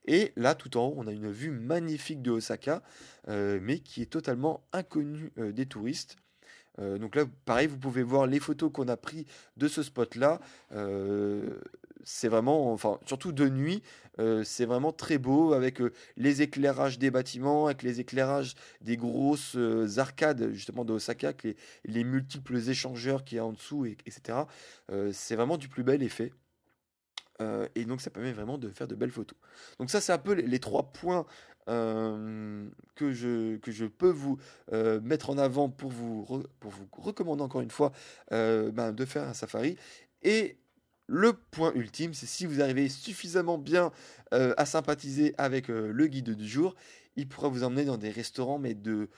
et 0.05 0.31
là 0.35 0.55
tout 0.55 0.77
en 0.77 0.87
haut 0.87 0.93
on 0.97 1.07
a 1.07 1.11
une 1.11 1.31
vue 1.31 1.51
magnifique 1.51 2.21
de 2.21 2.31
Osaka 2.31 2.81
euh, 3.27 3.59
mais 3.61 3.79
qui 3.79 4.01
est 4.01 4.11
totalement 4.11 4.63
inconnue 4.71 5.31
euh, 5.37 5.51
des 5.51 5.65
touristes. 5.65 6.15
Donc 6.79 7.15
là, 7.15 7.25
pareil, 7.45 7.67
vous 7.67 7.77
pouvez 7.77 8.01
voir 8.01 8.25
les 8.25 8.39
photos 8.39 8.71
qu'on 8.73 8.87
a 8.87 8.97
pris 8.97 9.27
de 9.55 9.67
ce 9.67 9.83
spot-là 9.83 10.39
c'est 12.03 12.27
vraiment, 12.27 12.71
enfin, 12.73 12.99
surtout 13.05 13.31
de 13.31 13.47
nuit, 13.49 13.81
euh, 14.19 14.43
c'est 14.43 14.65
vraiment 14.65 14.91
très 14.91 15.17
beau 15.17 15.53
avec 15.53 15.81
euh, 15.81 15.93
les 16.17 16.41
éclairages 16.41 16.99
des 16.99 17.11
bâtiments, 17.11 17.67
avec 17.67 17.81
les 17.81 17.99
éclairages 17.99 18.55
des 18.81 18.97
grosses 18.97 19.55
euh, 19.55 19.87
arcades 19.97 20.51
justement 20.51 20.83
de 20.85 20.93
Osaka, 20.93 21.29
avec 21.29 21.43
les, 21.43 21.55
les, 21.85 22.03
multiples 22.03 22.57
échangeurs 22.57 23.23
qui 23.23 23.35
y 23.35 23.39
a 23.39 23.45
en 23.45 23.53
dessous, 23.53 23.85
et, 23.85 23.97
etc. 24.05 24.39
c'est 25.11 25.35
vraiment 25.35 25.57
du 25.57 25.69
plus 25.69 25.83
bel 25.83 26.03
effet. 26.03 26.33
et 27.75 27.85
donc 27.85 28.01
ça 28.01 28.09
permet 28.11 28.33
vraiment 28.33 28.57
de 28.57 28.69
faire 28.69 28.87
de 28.87 28.95
belles 28.95 29.11
photos. 29.11 29.37
Donc 29.79 29.89
ça 29.89 30.01
c'est 30.01 30.13
un 30.13 30.17
peu 30.17 30.33
les, 30.33 30.59
trois 30.59 30.91
points 30.91 31.25
que, 31.67 33.11
je, 33.13 33.57
que 33.57 33.71
je 33.71 33.85
peux 33.85 34.09
vous 34.09 34.37
mettre 35.01 35.29
en 35.29 35.37
avant 35.37 35.69
pour 35.69 35.91
vous, 35.91 36.43
pour 36.59 36.71
vous 36.71 36.87
recommander 36.97 37.43
encore 37.43 37.61
une 37.61 37.71
fois 37.71 37.91
ben, 38.29 38.91
de 38.91 39.05
faire 39.05 39.23
un 39.23 39.33
safari. 39.33 39.77
Et 40.23 40.60
le 41.11 41.33
point 41.33 41.73
ultime, 41.75 42.13
c'est 42.13 42.25
si 42.25 42.45
vous 42.45 42.61
arrivez 42.61 42.87
suffisamment 42.87 43.57
bien 43.57 43.91
euh, 44.33 44.53
à 44.55 44.65
sympathiser 44.65 45.35
avec 45.37 45.69
euh, 45.69 45.91
le 45.91 46.07
guide 46.07 46.35
du 46.35 46.47
jour, 46.47 46.73
il 47.17 47.27
pourra 47.27 47.49
vous 47.49 47.65
emmener 47.65 47.83
dans 47.83 47.97
des 47.97 48.09
restaurants, 48.09 48.57
mais 48.57 48.73
de... 48.73 49.09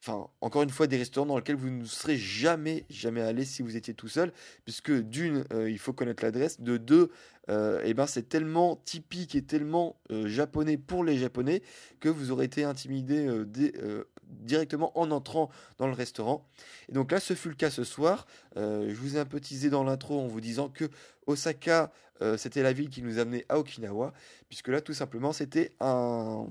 Enfin, 0.00 0.28
encore 0.40 0.62
une 0.62 0.70
fois, 0.70 0.86
des 0.86 0.96
restaurants 0.96 1.26
dans 1.26 1.36
lesquels 1.36 1.56
vous 1.56 1.70
ne 1.70 1.84
serez 1.84 2.16
jamais, 2.16 2.84
jamais 2.88 3.20
allé 3.20 3.44
si 3.44 3.62
vous 3.62 3.76
étiez 3.76 3.94
tout 3.94 4.08
seul, 4.08 4.32
puisque 4.64 4.92
d'une, 4.92 5.44
euh, 5.52 5.68
il 5.68 5.78
faut 5.78 5.92
connaître 5.92 6.24
l'adresse, 6.24 6.60
de 6.60 6.76
deux, 6.76 7.10
eh 7.50 7.94
ben, 7.94 8.06
c'est 8.06 8.28
tellement 8.28 8.76
typique 8.76 9.34
et 9.34 9.40
tellement 9.40 9.98
japonais 10.10 10.76
pour 10.76 11.02
les 11.02 11.16
japonais 11.16 11.62
que 11.98 12.10
vous 12.10 12.30
aurez 12.30 12.44
été 12.44 12.62
intimidé 12.62 13.26
directement 14.28 14.96
en 14.98 15.10
entrant 15.10 15.50
dans 15.78 15.86
le 15.86 15.92
restaurant. 15.92 16.46
Et 16.88 16.92
donc 16.92 17.12
là, 17.12 17.20
ce 17.20 17.34
fut 17.34 17.48
le 17.48 17.54
cas 17.54 17.70
ce 17.70 17.84
soir. 17.84 18.26
Euh, 18.56 18.88
je 18.88 18.94
vous 18.94 19.16
ai 19.16 19.20
un 19.20 19.24
peu 19.24 19.40
teasé 19.40 19.70
dans 19.70 19.84
l'intro 19.84 20.20
en 20.20 20.26
vous 20.26 20.40
disant 20.40 20.68
que 20.68 20.84
Osaka, 21.26 21.92
euh, 22.22 22.36
c'était 22.36 22.62
la 22.62 22.72
ville 22.72 22.90
qui 22.90 23.02
nous 23.02 23.18
amenait 23.18 23.44
à 23.48 23.58
Okinawa, 23.58 24.12
puisque 24.48 24.68
là, 24.68 24.80
tout 24.80 24.94
simplement, 24.94 25.32
c'était 25.32 25.72
un, 25.80 26.46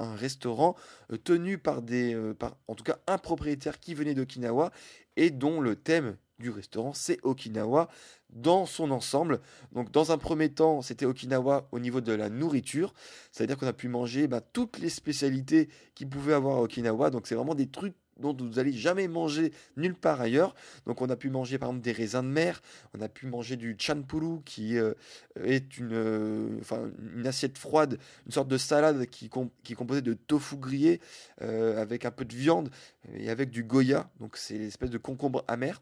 restaurant 0.00 0.76
euh, 1.12 1.16
tenu 1.16 1.58
par 1.58 1.82
des, 1.82 2.16
par, 2.38 2.56
en 2.68 2.74
tout 2.74 2.84
cas, 2.84 2.98
un 3.06 3.18
propriétaire 3.18 3.80
qui 3.80 3.94
venait 3.94 4.14
d'Okinawa 4.14 4.70
et 5.16 5.30
dont 5.30 5.60
le 5.60 5.76
thème 5.76 6.16
du 6.40 6.50
restaurant, 6.50 6.92
c'est 6.94 7.18
Okinawa 7.22 7.88
dans 8.30 8.66
son 8.66 8.90
ensemble. 8.90 9.40
Donc 9.72 9.92
dans 9.92 10.12
un 10.12 10.18
premier 10.18 10.48
temps, 10.48 10.82
c'était 10.82 11.06
Okinawa 11.06 11.68
au 11.70 11.78
niveau 11.78 12.00
de 12.00 12.12
la 12.12 12.30
nourriture, 12.30 12.94
c'est-à-dire 13.30 13.56
qu'on 13.56 13.66
a 13.66 13.72
pu 13.72 13.88
manger 13.88 14.26
bah, 14.26 14.40
toutes 14.40 14.78
les 14.78 14.88
spécialités 14.88 15.68
qu'il 15.94 16.08
pouvait 16.08 16.32
avoir 16.32 16.56
à 16.56 16.62
Okinawa. 16.62 17.10
Donc 17.10 17.26
c'est 17.26 17.34
vraiment 17.34 17.54
des 17.54 17.68
trucs 17.68 17.94
dont 18.20 18.36
vous 18.36 18.54
n'allez 18.54 18.72
jamais 18.72 19.08
manger 19.08 19.52
nulle 19.76 19.94
part 19.94 20.20
ailleurs. 20.20 20.54
Donc 20.86 21.02
on 21.02 21.08
a 21.08 21.16
pu 21.16 21.30
manger 21.30 21.58
par 21.58 21.70
exemple 21.70 21.84
des 21.84 21.92
raisins 21.92 22.22
de 22.22 22.28
mer, 22.28 22.62
on 22.96 23.00
a 23.00 23.08
pu 23.08 23.26
manger 23.26 23.56
du 23.56 23.76
chanpuru 23.78 24.42
qui 24.44 24.78
euh, 24.78 24.94
est 25.42 25.78
une, 25.78 25.92
euh, 25.92 26.58
enfin, 26.60 26.90
une 27.16 27.26
assiette 27.26 27.58
froide, 27.58 27.98
une 28.26 28.32
sorte 28.32 28.48
de 28.48 28.58
salade 28.58 29.06
qui, 29.06 29.30
qui 29.62 29.72
est 29.72 29.76
composée 29.76 30.02
de 30.02 30.14
tofu 30.14 30.56
grillé 30.56 31.00
euh, 31.42 31.80
avec 31.80 32.04
un 32.04 32.10
peu 32.10 32.24
de 32.24 32.34
viande 32.34 32.70
et 33.14 33.30
avec 33.30 33.50
du 33.50 33.64
goya, 33.64 34.10
donc 34.20 34.36
c'est 34.36 34.58
l'espèce 34.58 34.90
de 34.90 34.98
concombre 34.98 35.44
amer 35.48 35.80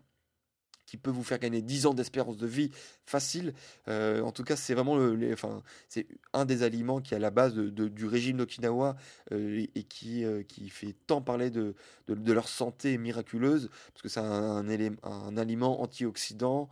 qui 0.89 0.97
peut 0.97 1.11
vous 1.11 1.23
faire 1.23 1.39
gagner 1.39 1.61
10 1.61 1.85
ans 1.85 1.93
d'espérance 1.95 2.39
de 2.39 2.47
vie 2.47 2.71
facile. 3.05 3.53
Euh, 3.89 4.23
en 4.23 4.33
tout 4.33 4.43
cas, 4.43 4.57
c'est 4.57 4.73
vraiment 4.73 4.97
le, 4.97 5.33
enfin, 5.35 5.63
c'est 5.91 6.07
un 6.33 6.47
des 6.47 6.63
aliments 6.63 7.03
qui 7.03 7.13
est 7.13 7.19
à 7.19 7.21
la 7.21 7.31
base 7.31 7.55
du 7.55 8.07
régime 8.07 8.39
d'Okinawa 8.39 8.97
euh, 9.33 9.67
et 9.75 9.83
qui, 9.83 10.25
euh, 10.25 10.43
qui 10.43 10.71
fait 10.71 10.95
tant 11.07 11.21
parler 11.21 11.51
de, 11.51 11.75
de, 12.09 12.33
leur 12.33 12.49
santé 12.49 12.97
miraculeuse, 12.97 13.69
parce 13.93 14.03
que 14.03 14.09
c'est 14.09 14.21
un, 14.21 14.67
un, 14.67 14.97
un, 15.03 15.37
aliment 15.37 15.83
antioxydant 15.83 16.71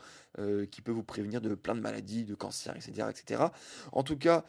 qui 0.71 0.83
peut 0.83 0.93
vous 0.93 1.03
prévenir 1.03 1.41
de 1.41 1.55
plein 1.55 1.75
de 1.75 1.81
maladies, 1.81 2.27
de 2.27 2.35
cancer, 2.35 2.77
etc. 2.77 3.09
etc. 3.09 3.45
En 3.93 4.03
tout 4.03 4.19
cas, 4.19 4.45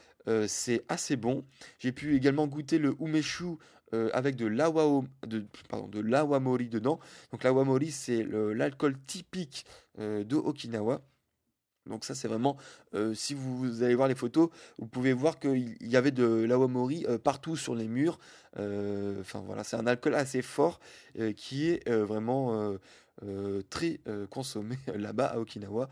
c'est 0.46 0.84
assez 0.90 1.16
bon. 1.16 1.46
J'ai 1.78 1.92
pu 1.92 2.14
également 2.14 2.46
goûter 2.46 2.76
le 2.78 2.94
umeshu 3.00 3.56
euh, 3.94 4.10
avec 4.12 4.36
de 4.36 4.46
l'awamori 4.46 5.08
de, 6.66 6.70
dedans. 6.70 6.98
Donc 7.32 7.44
l'awamori, 7.44 7.90
c'est 7.90 8.22
l'alcool 8.22 8.96
typique 9.06 9.64
euh, 9.98 10.24
de 10.24 10.36
Okinawa. 10.36 11.00
Donc 11.86 12.04
ça 12.04 12.14
c'est 12.14 12.28
vraiment, 12.28 12.58
si 13.14 13.32
vous 13.32 13.82
allez 13.82 13.94
voir 13.94 14.08
les 14.08 14.14
photos, 14.14 14.50
vous 14.76 14.86
pouvez 14.86 15.14
voir 15.14 15.38
qu'il 15.38 15.74
y 15.80 15.96
avait 15.96 16.10
de 16.10 16.44
l'awamori 16.44 17.06
partout 17.24 17.56
sur 17.56 17.74
les 17.74 17.88
murs. 17.88 18.18
Enfin 18.56 19.42
voilà, 19.46 19.64
c'est 19.64 19.76
un 19.76 19.86
alcool 19.86 20.14
assez 20.14 20.42
fort 20.42 20.80
qui 21.34 21.70
est 21.70 21.90
vraiment 21.90 22.76
très 23.70 24.00
consommé 24.30 24.76
là-bas 24.94 25.26
à 25.26 25.38
Okinawa. 25.38 25.88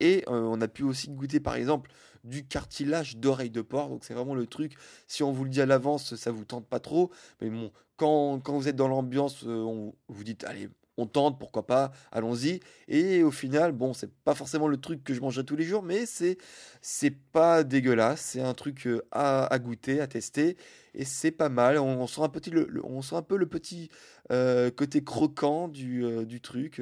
et 0.00 0.24
on 0.26 0.60
a 0.60 0.68
pu 0.68 0.82
aussi 0.82 1.08
goûter 1.10 1.40
par 1.40 1.54
exemple 1.54 1.90
du 2.24 2.46
cartilage 2.46 3.16
d'oreille 3.16 3.50
de 3.50 3.62
porc. 3.62 3.88
Donc 3.88 4.04
c'est 4.04 4.14
vraiment 4.14 4.34
le 4.34 4.46
truc, 4.46 4.74
si 5.06 5.22
on 5.22 5.32
vous 5.32 5.44
le 5.44 5.50
dit 5.50 5.60
à 5.60 5.66
l'avance, 5.66 6.14
ça 6.14 6.30
vous 6.30 6.44
tente 6.44 6.66
pas 6.66 6.80
trop. 6.80 7.10
Mais 7.40 7.50
bon, 7.50 7.72
quand, 7.96 8.40
quand 8.40 8.56
vous 8.56 8.68
êtes 8.68 8.76
dans 8.76 8.88
l'ambiance, 8.88 9.44
on 9.44 9.94
vous 10.08 10.24
dites, 10.24 10.44
allez, 10.44 10.68
on 10.98 11.06
tente, 11.06 11.38
pourquoi 11.38 11.66
pas, 11.66 11.92
allons-y. 12.10 12.60
Et 12.88 13.22
au 13.22 13.30
final, 13.30 13.72
bon, 13.72 13.94
c'est 13.94 14.12
pas 14.24 14.34
forcément 14.34 14.68
le 14.68 14.76
truc 14.78 15.02
que 15.04 15.14
je 15.14 15.20
mangerai 15.20 15.44
tous 15.44 15.56
les 15.56 15.64
jours, 15.64 15.82
mais 15.82 16.06
c'est 16.06 16.38
c'est 16.82 17.10
pas 17.10 17.64
dégueulasse. 17.64 18.20
C'est 18.20 18.40
un 18.40 18.54
truc 18.54 18.86
euh, 18.86 19.02
à, 19.10 19.58
goûter, 19.58 20.00
à 20.00 20.06
tester, 20.06 20.56
et 20.94 21.04
c'est 21.04 21.30
pas 21.30 21.48
mal. 21.48 21.78
On, 21.78 22.06
sent 22.06 22.22
un 22.22 22.28
petit, 22.28 22.52
on 22.84 23.02
sent 23.02 23.16
un 23.16 23.22
peu 23.22 23.36
le 23.36 23.46
petit 23.46 23.90
euh, 24.30 24.70
côté 24.70 25.02
croquant 25.04 25.68
du, 25.68 26.04
euh, 26.04 26.24
du 26.24 26.40
truc. 26.40 26.80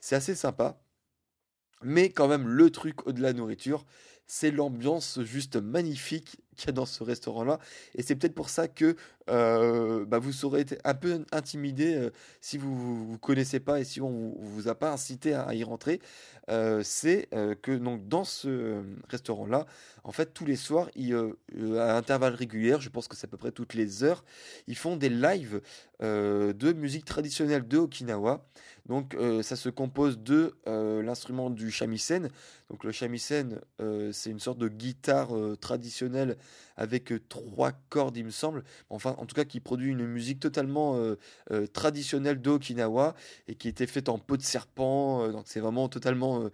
c'est 0.00 0.16
assez 0.16 0.34
sympa. 0.34 0.80
Mais 1.82 2.10
quand 2.10 2.28
même, 2.28 2.46
le 2.46 2.70
truc 2.70 3.06
au-delà 3.06 3.32
de 3.32 3.38
la 3.38 3.40
nourriture, 3.40 3.86
c'est 4.26 4.50
l'ambiance 4.50 5.20
juste 5.22 5.56
magnifique 5.56 6.38
qu'il 6.60 6.68
y 6.68 6.70
a 6.70 6.72
dans 6.72 6.86
ce 6.86 7.02
restaurant-là. 7.02 7.58
Et 7.94 8.02
c'est 8.02 8.14
peut-être 8.14 8.34
pour 8.34 8.50
ça 8.50 8.68
que 8.68 8.96
euh, 9.30 10.04
bah, 10.04 10.18
vous 10.18 10.32
serez 10.32 10.66
un 10.84 10.94
peu 10.94 11.24
intimidé 11.30 11.94
euh, 11.94 12.10
si 12.40 12.58
vous 12.58 13.12
ne 13.12 13.16
connaissez 13.16 13.60
pas 13.60 13.80
et 13.80 13.84
si 13.84 14.00
on 14.00 14.10
ne 14.10 14.48
vous 14.48 14.68
a 14.68 14.74
pas 14.74 14.90
incité 14.90 15.34
à, 15.34 15.54
y 15.54 15.62
rentrer. 15.64 16.00
Euh, 16.50 16.82
c'est 16.82 17.28
que 17.62 17.76
donc, 17.76 18.08
dans 18.08 18.24
ce 18.24 18.82
restaurant-là, 19.08 19.66
en 20.02 20.12
fait, 20.12 20.34
tous 20.34 20.44
les 20.44 20.56
soirs, 20.56 20.88
à 21.78 21.96
intervalles 21.96 22.34
réguliers, 22.34 22.76
je 22.80 22.88
pense 22.88 23.06
que 23.06 23.16
c'est 23.16 23.26
à 23.26 23.28
peu 23.28 23.36
près 23.36 23.52
toutes 23.52 23.74
les 23.74 24.02
heures, 24.02 24.24
ils 24.66 24.76
font 24.76 24.96
des 24.96 25.08
lives 25.08 25.60
de 26.00 26.72
musique 26.72 27.04
traditionnelle 27.04 27.68
de 27.68 27.78
Okinawa. 27.78 28.44
Donc 28.86 29.16
ça 29.42 29.54
se 29.54 29.68
compose 29.68 30.18
de 30.18 30.56
l'instrument 30.66 31.50
du 31.50 31.70
shamisen. 31.70 32.30
Donc 32.70 32.84
le 32.84 32.90
shamisen, 32.90 33.60
c'est 34.12 34.30
une 34.30 34.40
sorte 34.40 34.58
de 34.58 34.68
guitare 34.68 35.30
traditionnelle 35.60 36.36
avec 36.76 37.12
trois 37.28 37.72
cordes, 37.88 38.16
il 38.16 38.24
me 38.24 38.30
semble. 38.30 38.64
Enfin, 38.88 39.14
en 39.18 39.26
tout 39.26 39.34
cas, 39.34 39.44
qui 39.44 39.60
produit 39.60 39.90
une 39.90 40.06
musique 40.06 40.40
totalement 40.40 40.98
traditionnelle 41.72 42.40
d'Okinawa 42.40 43.14
et 43.48 43.54
qui 43.54 43.68
était 43.68 43.86
faite 43.86 44.08
en 44.08 44.18
peau 44.18 44.36
de 44.36 44.42
serpent. 44.42 45.28
donc 45.28 45.44
c'est 45.46 45.60
vraiment 45.60 45.88
totalement 45.88 46.48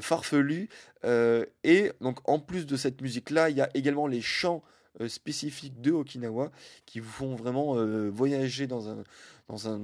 farfelu. 0.00 0.68
et 1.04 1.92
donc 2.00 2.18
en 2.28 2.38
plus 2.38 2.66
de 2.66 2.76
cette 2.76 3.00
musique-là, 3.00 3.50
il 3.50 3.56
y 3.56 3.60
a 3.60 3.70
également 3.74 4.06
les 4.06 4.20
chants 4.20 4.62
spécifiques 5.08 5.80
de 5.80 5.90
Okinawa 5.90 6.50
qui 6.86 7.00
vous 7.00 7.10
font 7.10 7.34
vraiment 7.34 7.76
voyager 8.10 8.66
dans 8.66 8.88
un 8.88 9.04
dans 9.48 9.68
un 9.68 9.78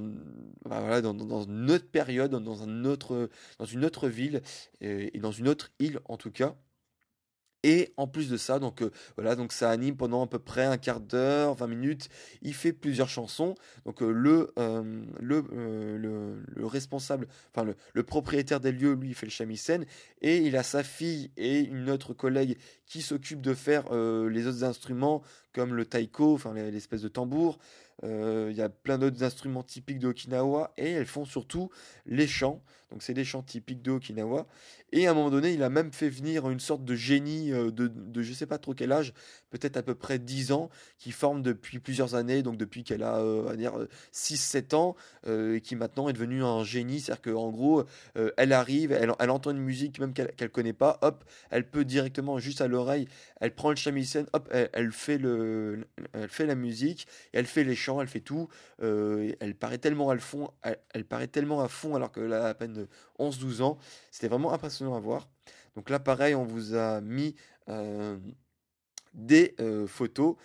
bah 0.65 0.79
voilà, 0.81 1.01
dans, 1.01 1.43
une 1.43 1.71
autre 1.71 1.87
période 1.87 2.31
dans 2.31 2.63
un 2.63 2.85
autre 2.85 3.29
dans 3.57 3.65
une 3.65 3.85
autre 3.85 4.07
ville 4.07 4.41
et 4.81 5.19
dans 5.19 5.31
une 5.31 5.47
autre 5.47 5.71
île 5.79 5.99
en 6.05 6.17
tout 6.17 6.31
cas 6.31 6.55
et 7.63 7.93
en 7.97 8.07
plus 8.07 8.29
de 8.29 8.37
ça, 8.37 8.59
donc 8.59 8.83
voilà, 9.15 9.35
donc 9.35 9.51
ça 9.51 9.69
anime 9.69 9.95
pendant 9.97 10.23
à 10.23 10.27
peu 10.27 10.39
près 10.39 10.65
un 10.65 10.77
quart 10.77 11.01
d'heure, 11.01 11.55
20 11.55 11.67
minutes. 11.67 12.09
Il 12.41 12.53
fait 12.53 12.73
plusieurs 12.73 13.09
chansons. 13.09 13.55
Donc 13.85 14.01
le, 14.01 14.53
le, 15.19 15.43
le, 15.49 16.65
responsable, 16.65 17.27
enfin 17.53 17.67
le, 17.93 18.03
propriétaire 18.03 18.59
des 18.59 18.71
lieux, 18.71 18.93
lui, 18.93 19.13
fait 19.13 19.25
le 19.25 19.31
shamisen. 19.31 19.85
Et 20.21 20.37
il 20.37 20.55
a 20.55 20.63
sa 20.63 20.83
fille 20.83 21.31
et 21.37 21.59
une 21.59 21.89
autre 21.89 22.13
collègue 22.13 22.57
qui 22.85 23.01
s'occupe 23.01 23.41
de 23.41 23.53
faire 23.53 23.93
les 23.93 24.47
autres 24.47 24.63
instruments, 24.63 25.21
comme 25.53 25.73
le 25.73 25.85
taiko, 25.85 26.33
enfin 26.33 26.53
l'espèce 26.53 27.01
de 27.01 27.07
tambour. 27.07 27.59
Il 28.03 28.53
y 28.53 28.61
a 28.61 28.69
plein 28.69 28.97
d'autres 28.97 29.23
instruments 29.23 29.63
typiques 29.63 29.99
de 29.99 30.07
Okinawa. 30.07 30.73
Et 30.77 30.91
elles 30.91 31.05
font 31.05 31.25
surtout 31.25 31.69
les 32.05 32.27
chants. 32.27 32.61
Donc 32.91 33.03
c'est 33.03 33.13
des 33.13 33.25
chants 33.25 33.43
typiques 33.43 33.81
de 33.81 33.91
Okinawa. 33.91 34.47
Et 34.91 35.07
à 35.07 35.11
un 35.11 35.13
moment 35.13 35.29
donné, 35.29 35.53
il 35.53 35.61
a 35.63 35.69
même 35.69 35.93
fait 35.93 36.09
venir 36.09 36.49
une 36.49 36.59
sorte 36.59 36.83
de 36.83 36.95
génie 36.95 37.51
euh, 37.51 37.71
de, 37.71 37.87
de 37.87 38.21
je 38.21 38.33
sais 38.33 38.47
pas 38.47 38.57
trop 38.57 38.73
quel 38.73 38.91
âge, 38.91 39.13
peut-être 39.49 39.77
à 39.77 39.83
peu 39.83 39.95
près 39.95 40.19
10 40.19 40.51
ans, 40.51 40.69
qui 40.97 41.11
forme 41.11 41.41
depuis 41.41 41.79
plusieurs 41.79 42.15
années, 42.15 42.41
donc 42.43 42.57
depuis 42.57 42.83
qu'elle 42.83 43.03
a, 43.03 43.17
euh, 43.17 43.55
dire, 43.55 43.73
6-7 44.13 44.75
ans, 44.75 44.95
euh, 45.27 45.55
et 45.55 45.61
qui 45.61 45.75
maintenant 45.75 46.09
est 46.09 46.13
devenue 46.13 46.43
un 46.43 46.63
génie. 46.63 46.99
C'est-à-dire 46.99 47.33
qu'en 47.33 47.49
gros, 47.49 47.83
elle 48.37 48.53
arrive, 48.53 48.91
elle, 48.91 49.29
entend 49.29 49.51
une 49.51 49.59
musique 49.59 49.99
même 49.99 50.13
qu'elle 50.13 50.31
ne 50.39 50.47
connaît 50.47 50.73
pas, 50.73 50.99
hop, 51.01 51.23
elle 51.49 51.69
peut 51.69 51.85
directement, 51.85 52.39
juste 52.39 52.61
à 52.61 52.67
l'oreille, 52.67 53.07
elle 53.41 53.53
prend 53.53 53.69
le 53.69 53.75
shamisen, 53.75 54.25
hop, 54.33 54.49
elle, 54.51 54.91
fait 54.91 55.17
le, 55.17 55.85
elle 56.13 56.29
fait 56.29 56.45
la 56.45 56.55
musique, 56.55 57.07
elle 57.33 57.45
fait 57.45 57.63
les 57.63 57.75
chants, 57.75 58.01
elle 58.01 58.07
fait 58.07 58.19
tout. 58.19 58.47
elle 58.79 59.55
paraît 59.59 59.77
tellement 59.77 60.09
à 60.09 60.17
fond, 60.17 60.51
elle, 60.93 61.05
paraît 61.05 61.27
tellement 61.27 61.61
à 61.61 61.67
fond 61.67 61.95
alors 61.95 62.11
qu'elle 62.11 62.33
a 62.33 62.45
à 62.45 62.53
peine 62.53 62.87
11-12 63.19 63.61
ans. 63.61 63.77
C'était 64.11 64.27
vraiment 64.27 64.53
impressionnant 64.53 64.95
à 64.95 64.99
voir. 64.99 65.27
Donc 65.75 65.89
là, 65.89 65.99
pareil, 65.99 66.35
on 66.35 66.45
vous 66.45 66.75
a 66.75 67.01
mis 67.01 67.35
euh, 67.69 68.17
des 69.13 69.55
photos. 69.87 70.35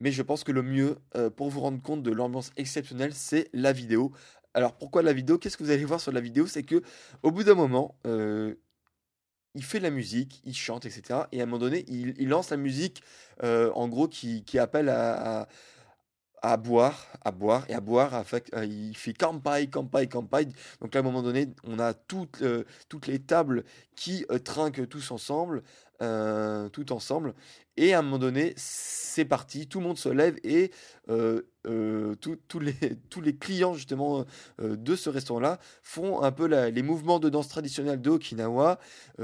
Mais 0.00 0.12
je 0.12 0.22
pense 0.22 0.44
que 0.44 0.52
le 0.52 0.62
mieux 0.62 0.98
pour 1.36 1.50
vous 1.50 1.60
rendre 1.60 1.80
compte 1.80 2.02
de 2.02 2.10
l'ambiance 2.10 2.50
exceptionnelle, 2.56 3.14
c'est 3.14 3.48
la 3.52 3.72
vidéo. 3.72 4.12
Alors 4.54 4.76
pourquoi 4.76 5.02
la 5.02 5.12
vidéo? 5.12 5.38
Qu'est-ce 5.38 5.56
que 5.56 5.62
vous 5.62 5.70
allez 5.70 5.84
voir 5.84 6.00
sur 6.00 6.12
la 6.12 6.20
vidéo? 6.20 6.46
C'est 6.46 6.62
que 6.62 6.82
au 7.22 7.30
bout 7.30 7.44
d'un 7.44 7.54
moment, 7.54 7.96
il 8.04 9.62
fait 9.62 9.80
la 9.80 9.90
musique, 9.90 10.40
il 10.44 10.56
chante, 10.56 10.86
etc. 10.86 11.20
Et 11.30 11.40
à 11.40 11.44
un 11.44 11.46
moment 11.46 11.58
donné, 11.58 11.84
il, 11.88 12.28
lance 12.28 12.50
la 12.50 12.56
musique, 12.56 13.02
en 13.42 13.88
gros, 13.88 14.08
qui, 14.08 14.58
appelle 14.58 14.88
à 14.88 15.46
boire, 16.56 17.06
à 17.24 17.30
boire 17.30 17.64
et 17.68 17.74
à 17.74 17.80
boire. 17.80 18.24
Euh, 18.54 18.64
il 18.64 18.96
fait 18.96 19.12
campagne, 19.12 19.68
campagne, 19.68 20.08
campagne. 20.08 20.52
Donc 20.80 20.94
là, 20.94 21.00
à 21.00 21.02
un 21.02 21.04
moment 21.04 21.22
donné, 21.22 21.48
on 21.64 21.78
a 21.78 21.94
toutes, 21.94 22.42
euh, 22.42 22.64
toutes 22.88 23.06
les 23.06 23.20
tables 23.20 23.64
qui 23.94 24.26
euh, 24.30 24.38
trinquent 24.38 24.88
tous 24.88 25.10
ensemble, 25.10 25.62
tout 26.72 26.92
ensemble. 26.92 27.32
Et 27.76 27.94
à 27.94 28.00
un 28.00 28.02
moment 28.02 28.18
donné, 28.18 28.54
c'est 28.56 29.24
parti, 29.24 29.68
tout 29.68 29.78
le 29.78 29.86
monde 29.86 29.98
se 29.98 30.08
lève 30.08 30.36
et 30.42 30.72
tous 31.06 32.58
les, 32.58 32.74
tous 33.08 33.20
les 33.20 33.36
clients 33.36 33.74
justement 33.74 34.24
de 34.58 34.96
ce 34.96 35.10
restaurant-là 35.10 35.60
font 35.84 36.22
un 36.24 36.32
peu 36.32 36.46
les 36.46 36.82
mouvements 36.82 37.20
de 37.20 37.28
danse 37.28 37.46
traditionnelle 37.46 38.00
de 38.00 38.10
Okinawa, 38.10 38.80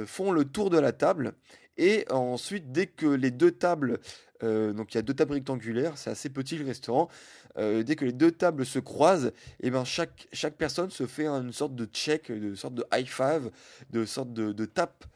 font 0.06 0.30
le 0.30 0.44
tour 0.44 0.70
de 0.70 0.78
la 0.78 0.92
table. 0.92 1.34
Et 1.78 2.04
ensuite, 2.10 2.70
dès 2.70 2.86
que 2.86 3.06
les 3.06 3.32
deux 3.32 3.52
tables 3.52 3.98
euh, 4.42 4.72
donc 4.72 4.94
il 4.94 4.96
y 4.96 4.98
a 4.98 5.02
deux 5.02 5.14
tables 5.14 5.32
rectangulaires, 5.34 5.98
c'est 5.98 6.10
assez 6.10 6.28
petit 6.28 6.56
le 6.56 6.64
restaurant. 6.64 7.08
Euh, 7.56 7.82
dès 7.82 7.96
que 7.96 8.04
les 8.04 8.12
deux 8.12 8.30
tables 8.30 8.64
se 8.64 8.78
croisent, 8.78 9.26
et 9.26 9.66
eh 9.66 9.70
ben 9.70 9.84
chaque, 9.84 10.28
chaque 10.32 10.54
personne 10.54 10.90
se 10.90 11.06
fait 11.06 11.26
une 11.26 11.52
sorte 11.52 11.74
de 11.74 11.86
check, 11.86 12.28
une 12.28 12.56
sorte 12.56 12.74
de 12.74 12.84
high 12.92 13.06
five, 13.06 13.50
de 13.90 14.04
sorte 14.04 14.32
de, 14.32 14.52
de 14.52 14.68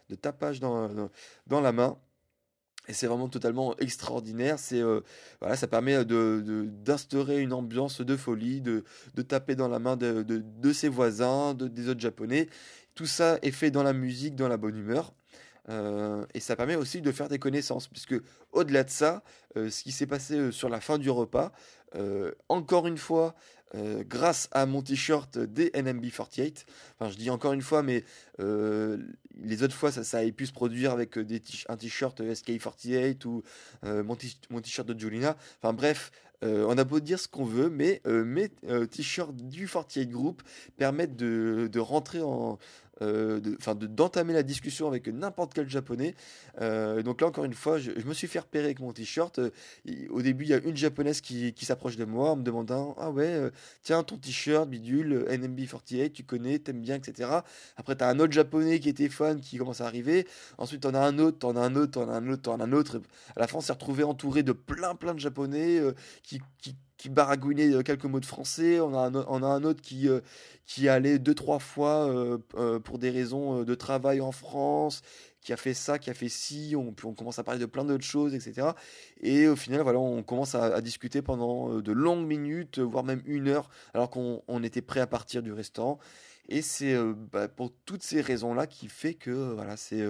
de 0.09 0.15
tapage 0.15 0.61
dans, 0.61 1.11
dans, 1.47 1.61
la 1.61 1.73
main. 1.73 1.97
Et 2.89 2.95
c'est 2.95 3.07
vraiment 3.07 3.29
totalement 3.29 3.77
extraordinaire. 3.79 4.59
C'est 4.59 4.81
euh, 4.83 5.01
voilà, 5.41 5.57
ça 5.57 5.69
permet 5.69 6.05
de, 6.05 6.69
d'instaurer 6.69 7.41
une 7.41 7.53
ambiance 7.53 8.01
de 8.01 8.17
folie, 8.17 8.61
de, 8.61 8.83
de 9.15 9.23
taper 9.23 9.55
dans 9.55 9.69
la 9.69 9.79
main 9.79 9.97
de, 9.97 10.23
de, 10.23 10.73
ses 10.73 10.89
voisins, 10.89 11.55
de, 11.55 11.69
des 11.69 11.89
autres 11.89 12.01
japonais. 12.01 12.49
Tout 12.95 13.07
ça 13.07 13.39
est 13.43 13.53
fait 13.53 13.71
dans 13.71 13.85
la 13.85 13.93
musique, 13.93 14.35
dans 14.35 14.49
la 14.49 14.57
bonne 14.57 14.77
humeur. 14.77 15.15
Euh, 15.69 16.25
et 16.35 16.41
ça 16.41 16.57
permet 16.57 16.77
aussi 16.77 17.01
de 17.01 17.13
faire 17.13 17.29
des 17.29 17.39
connaissances, 17.39 17.89
puisque 17.89 18.15
au-delà 18.53 18.85
de 18.85 18.91
ça, 18.91 19.23
euh, 19.57 19.71
ce 19.71 19.83
qui 19.83 19.93
s'est 19.93 20.07
passé 20.07 20.35
euh, 20.35 20.53
sur 20.53 20.69
la 20.69 20.81
fin 20.81 20.99
du 20.99 21.11
repas, 21.11 21.53
encore 22.49 22.87
une 22.87 22.97
fois, 22.97 23.35
grâce 23.75 24.49
à 24.53 24.65
mon 24.65 24.81
t-shirt 24.81 25.39
des 25.39 25.69
NMB48, 25.73 26.65
enfin 26.99 27.11
je 27.11 27.19
dis 27.19 27.29
encore 27.29 27.53
une 27.53 27.61
fois, 27.61 27.83
mais 27.83 28.03
les 28.39 29.63
autres 29.63 29.75
fois 29.75 29.93
ça, 29.93 30.17
avait 30.17 30.33
pu 30.33 30.47
se 30.47 30.55
produire 30.55 30.93
avec 30.93 31.19
des 31.19 31.43
un 31.69 31.77
t-shirt 31.77 32.19
SK48 32.19 33.27
ou 33.27 33.43
mon 33.83 34.17
t-shirt 34.17 34.89
de 34.89 34.99
Julina, 34.99 35.37
enfin 35.59 35.75
bref, 35.75 36.13
on 36.41 36.79
a 36.79 36.85
beau 36.85 36.99
dire 36.99 37.21
ce 37.21 37.29
qu'on 37.29 37.45
veut, 37.45 37.69
mais 37.69 38.01
mes 38.07 38.49
t-shirts 38.49 39.37
du 39.37 39.69
48 39.69 40.09
Group 40.09 40.43
permettent 40.79 41.17
de, 41.17 41.69
de 41.71 41.79
rentrer 41.79 42.23
en, 42.23 42.59
euh, 43.01 43.41
d'entamer 43.41 44.35
la 44.35 44.43
discussion 44.43 44.87
avec 44.87 45.09
n'importe 45.09 45.55
quel 45.55 45.69
japonais. 45.69 46.15
Euh, 46.61 47.03
donc 47.03 47.23
là 47.23 47.27
encore 47.27 47.45
une 47.45 47.55
fois, 47.55 47.79
je, 47.79 47.91
me 48.05 48.13
suis 48.13 48.27
fait 48.27 48.39
repérer 48.39 48.67
avec 48.67 48.81
mon 48.81 48.93
t-shirt. 48.93 49.39
Euh, 49.39 49.51
au 50.11 50.21
début, 50.21 50.45
il 50.45 50.51
y 50.51 50.55
a 50.55 50.59
une 50.59 50.77
japonaise 50.77 51.21
qui, 51.21 51.55
qui 51.55 51.65
s'approche 51.65 51.97
de 51.97 52.05
moi 52.05 52.31
en 52.31 52.37
me 52.37 52.43
demandant 52.43 52.95
ah 52.99 53.11
ouais 53.11 53.51
tiens 53.83 54.03
ton 54.03 54.19
t-shirt 54.19 54.69
bidule 54.69 55.25
NMB48 55.31 56.13
tu 56.13 56.25
connais 56.25 56.59
t'aimes 56.59 56.81
bien 56.81 56.97
etc. 56.97 57.31
Après 57.77 57.97
tu 57.97 58.05
as 58.05 58.09
un 58.09 58.19
autre 58.21 58.33
japonais 58.33 58.79
qui 58.79 58.89
était 58.89 59.09
fan 59.09 59.41
qui 59.41 59.57
commence 59.57 59.81
à 59.81 59.87
arriver. 59.87 60.27
Ensuite 60.59 60.83
t'en 60.83 60.95
as 60.95 61.01
un 61.01 61.19
autre, 61.19 61.39
t'en 61.39 61.57
as 61.57 61.61
un 61.61 61.75
autre, 61.77 61.93
t'en 61.93 62.09
as 62.09 62.15
un 62.15 62.29
autre, 62.29 62.43
t'en 62.43 62.61
as 62.61 62.65
un 62.65 62.73
autre. 62.73 63.01
À 63.37 63.41
la 63.41 63.47
fin 63.47 63.59
on 63.59 63.61
s'est 63.63 63.73
retrouvé 63.73 64.05
entouré 64.05 64.43
de 64.43 64.53
plein 64.53 64.95
plein 64.95 65.15
de 65.15 65.21
japonais 65.21 65.81
qui, 66.23 66.41
qui, 66.97 67.09
baragouinait 67.09 67.73
euh, 67.73 67.83
quelques 67.83 68.05
mots 68.05 68.21
de 68.21 68.27
français. 68.27 68.81
On 68.81 68.95
a 68.95 69.47
un, 69.47 69.65
autre 69.65 69.81
qui, 69.81 70.09
euh, 70.09 70.21
qui 70.67 70.89
allait 70.89 71.19
deux, 71.19 71.35
trois 71.35 71.59
fois 71.59 72.09
euh, 72.09 72.39
euh, 72.57 72.79
pour 72.79 72.99
des 72.99 73.11
raisons 73.11 73.65
de 73.65 73.75
travail 73.75 74.21
en 74.21 74.33
France, 74.33 75.03
qui 75.41 75.53
a 75.53 75.57
fait 75.57 75.75
ça, 75.75 75.99
qui 75.99 76.11
a 76.11 76.15
fait 76.15 76.29
ci. 76.29 76.75
On, 76.77 76.93
puis 76.93 77.07
on 77.07 77.15
commence 77.15 77.39
à 77.39 77.45
parler 77.45 77.61
de 77.61 77.67
plein 77.67 77.85
d'autres 77.85 78.05
choses, 78.05 78.35
etc. 78.35 78.69
Et 79.21 79.49
au 79.49 79.57
final, 79.57 79.83
voilà, 79.83 79.99
on 79.99 80.23
commence 80.23 80.55
à, 80.55 80.81
discuter 80.81 81.23
pendant 81.23 81.81
de 81.81 81.93
longues 81.93 82.27
minutes, 82.27 82.79
voire 82.79 83.05
même 83.05 83.23
une 83.27 83.49
heure, 83.49 83.69
alors 83.95 84.11
qu'on 84.11 84.43
on 84.49 84.63
était 84.63 84.83
prêt 84.83 85.01
à 85.01 85.07
partir 85.07 85.43
du 85.43 85.53
restaurant. 85.53 85.99
Et 86.49 86.63
c'est 86.63 86.97
bah, 87.33 87.49
pour 87.49 87.73
toutes 87.85 88.03
ces 88.03 88.21
raisons-là 88.21 88.67
qui 88.67 88.89
fait 88.89 89.15
que 89.15 89.55
voilà, 89.55 89.77
c'est 89.77 90.03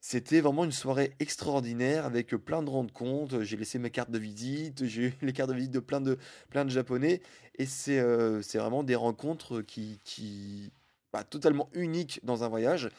c'était 0.00 0.40
vraiment 0.40 0.64
une 0.64 0.72
soirée 0.72 1.14
extraordinaire 1.18 2.06
avec 2.06 2.28
plein 2.36 2.62
de 2.62 2.70
rencontres. 2.70 3.42
J'ai 3.42 3.56
laissé 3.56 3.78
mes 3.78 3.90
cartes 3.90 4.10
de 4.10 4.18
visite, 4.18 4.86
j'ai 4.86 5.06
eu 5.06 5.14
les 5.22 5.32
cartes 5.32 5.50
de 5.50 5.54
visite 5.54 5.72
de 5.72 5.80
plein 5.80 6.00
de, 6.00 6.18
plein 6.50 6.64
de 6.64 6.70
Japonais. 6.70 7.20
Et 7.56 7.66
c'est 7.66 8.00
vraiment 8.00 8.84
des 8.84 8.94
rencontres 8.94 9.60
qui, 9.62 9.98
qui 10.04 10.72
bah, 11.12 11.24
totalement 11.24 11.68
uniques 11.72 12.20
dans 12.22 12.44
un 12.44 12.48
voyage. 12.48 12.90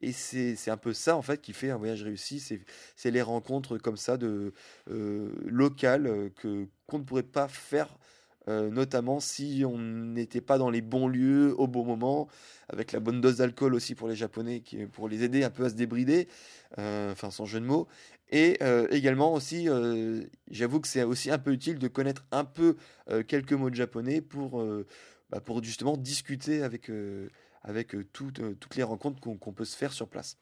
Et 0.00 0.12
c'est 0.12 0.70
un 0.70 0.76
peu 0.76 0.92
ça 0.92 1.16
en 1.16 1.22
fait 1.22 1.40
qui 1.40 1.52
fait 1.52 1.70
un 1.70 1.76
voyage 1.76 2.02
réussi. 2.02 2.40
C'est 2.96 3.10
les 3.10 3.22
rencontres 3.22 3.78
comme 3.78 3.96
ça 3.96 4.16
de 4.16 4.52
euh, 4.90 5.32
locales 5.44 6.30
qu'on 6.40 6.98
ne 6.98 7.04
pourrait 7.04 7.22
pas 7.22 7.48
faire. 7.48 7.96
Euh, 8.48 8.70
notamment 8.70 9.20
si 9.20 9.62
on 9.66 9.78
n'était 9.78 10.40
pas 10.40 10.56
dans 10.56 10.70
les 10.70 10.80
bons 10.80 11.06
lieux 11.06 11.54
au 11.58 11.66
bon 11.66 11.84
moment, 11.84 12.28
avec 12.68 12.92
la 12.92 13.00
bonne 13.00 13.20
dose 13.20 13.36
d'alcool 13.36 13.74
aussi 13.74 13.94
pour 13.94 14.08
les 14.08 14.16
Japonais, 14.16 14.60
qui, 14.60 14.86
pour 14.86 15.08
les 15.08 15.22
aider 15.22 15.44
un 15.44 15.50
peu 15.50 15.64
à 15.66 15.68
se 15.68 15.74
débrider, 15.74 16.28
euh, 16.78 17.12
enfin 17.12 17.30
sans 17.30 17.44
jeu 17.44 17.60
de 17.60 17.66
mots. 17.66 17.88
Et 18.30 18.58
euh, 18.62 18.88
également 18.90 19.34
aussi, 19.34 19.68
j'avoue 20.50 20.80
que 20.80 20.88
c'est 20.88 21.02
aussi 21.02 21.30
un 21.30 21.38
peu 21.38 21.52
utile 21.52 21.78
de 21.78 21.88
connaître 21.88 22.24
un 22.30 22.44
peu 22.44 22.76
quelques 23.26 23.52
mots 23.52 23.70
de 23.70 23.74
japonais 23.74 24.20
pour, 24.20 24.62
bah, 25.30 25.40
pour 25.40 25.62
justement 25.62 25.96
discuter 25.96 26.62
avec, 26.62 26.90
avec 27.62 27.96
toutes, 28.12 28.40
les 28.76 28.82
rencontres 28.82 29.20
qu'on 29.20 29.52
peut 29.52 29.64
se 29.64 29.76
faire 29.76 29.92
sur 29.92 30.08
place. 30.08 30.36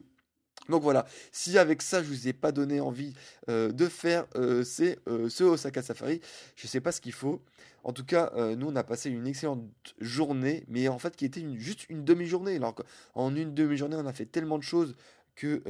Donc 0.69 0.83
voilà, 0.83 1.07
si 1.33 1.59
avec 1.59 1.83
ça 1.83 2.03
je 2.03 2.09
vous 2.09 2.29
ai 2.29 2.33
pas 2.33 2.53
donné 2.53 2.81
envie 2.81 3.15
euh, 3.49 3.71
de 3.71 3.87
faire 3.87 4.27
euh, 4.37 4.65
euh, 5.09 5.29
ce 5.29 5.45
Osaka 5.45 5.83
Safari, 5.83 6.21
je 6.57 6.67
sais 6.67 6.81
pas 6.81 6.93
ce 6.93 7.01
qu'il 7.01 7.13
faut. 7.13 7.41
En 7.85 7.93
tout 7.93 8.05
cas, 8.05 8.33
nous 8.57 8.67
on 8.67 8.75
a 8.75 8.83
passé 8.83 9.11
une 9.11 9.29
excellente 9.29 9.63
journée, 10.01 10.65
mais 10.67 10.89
en 10.89 10.99
fait 10.99 11.15
qui 11.15 11.25
était 11.25 11.45
juste 11.57 11.89
une 11.89 12.05
demi-journée. 12.05 12.57
Alors 12.57 12.75
qu'en 12.75 13.33
une 13.37 13.55
demi-journée, 13.55 13.95
on 13.97 14.07
a 14.07 14.13
fait 14.13 14.27
tellement 14.27 14.59
de 14.59 14.65
choses 14.65 14.97
que 15.37 15.63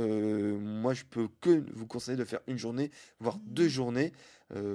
moi 0.56 0.94
je 0.94 1.04
peux 1.04 1.28
que 1.42 1.62
vous 1.74 1.86
conseiller 1.86 2.16
de 2.16 2.24
faire 2.24 2.40
une 2.46 2.56
journée, 2.56 2.90
voire 3.20 3.38
deux 3.44 3.68
journées, 3.68 4.14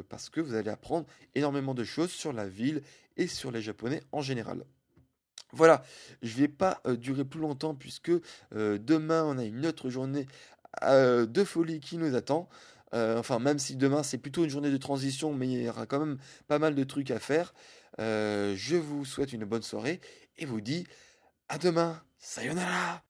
parce 0.07 0.29
que 0.29 0.39
vous 0.39 0.53
allez 0.53 0.69
apprendre 0.69 1.07
énormément 1.33 1.73
de 1.73 1.83
choses 1.83 2.11
sur 2.11 2.31
la 2.31 2.47
ville 2.47 2.83
et 3.17 3.25
sur 3.25 3.49
les 3.49 3.63
Japonais 3.63 4.03
en 4.11 4.21
général. 4.21 4.63
Voilà, 5.53 5.83
je 6.21 6.35
vais 6.35 6.47
pas 6.47 6.81
euh, 6.85 6.95
durer 6.95 7.25
plus 7.25 7.39
longtemps 7.39 7.75
puisque 7.75 8.11
euh, 8.55 8.77
demain 8.77 9.23
on 9.25 9.37
a 9.37 9.43
une 9.43 9.65
autre 9.65 9.89
journée 9.89 10.27
euh, 10.83 11.25
de 11.25 11.43
folie 11.43 11.79
qui 11.79 11.97
nous 11.97 12.15
attend. 12.15 12.49
Enfin, 12.93 13.39
même 13.39 13.57
si 13.57 13.77
demain 13.77 14.03
c'est 14.03 14.17
plutôt 14.17 14.43
une 14.43 14.49
journée 14.49 14.69
de 14.69 14.75
transition, 14.75 15.33
mais 15.33 15.47
il 15.47 15.61
y 15.61 15.69
aura 15.69 15.85
quand 15.85 15.99
même 15.99 16.17
pas 16.49 16.59
mal 16.59 16.75
de 16.75 16.83
trucs 16.83 17.09
à 17.09 17.19
faire. 17.19 17.53
Je 17.97 18.75
vous 18.75 19.05
souhaite 19.05 19.31
une 19.31 19.45
bonne 19.45 19.61
soirée 19.61 20.01
et 20.37 20.45
vous 20.45 20.59
dis 20.59 20.85
à 21.47 21.57
demain. 21.57 22.01
Sayonara! 22.19 23.01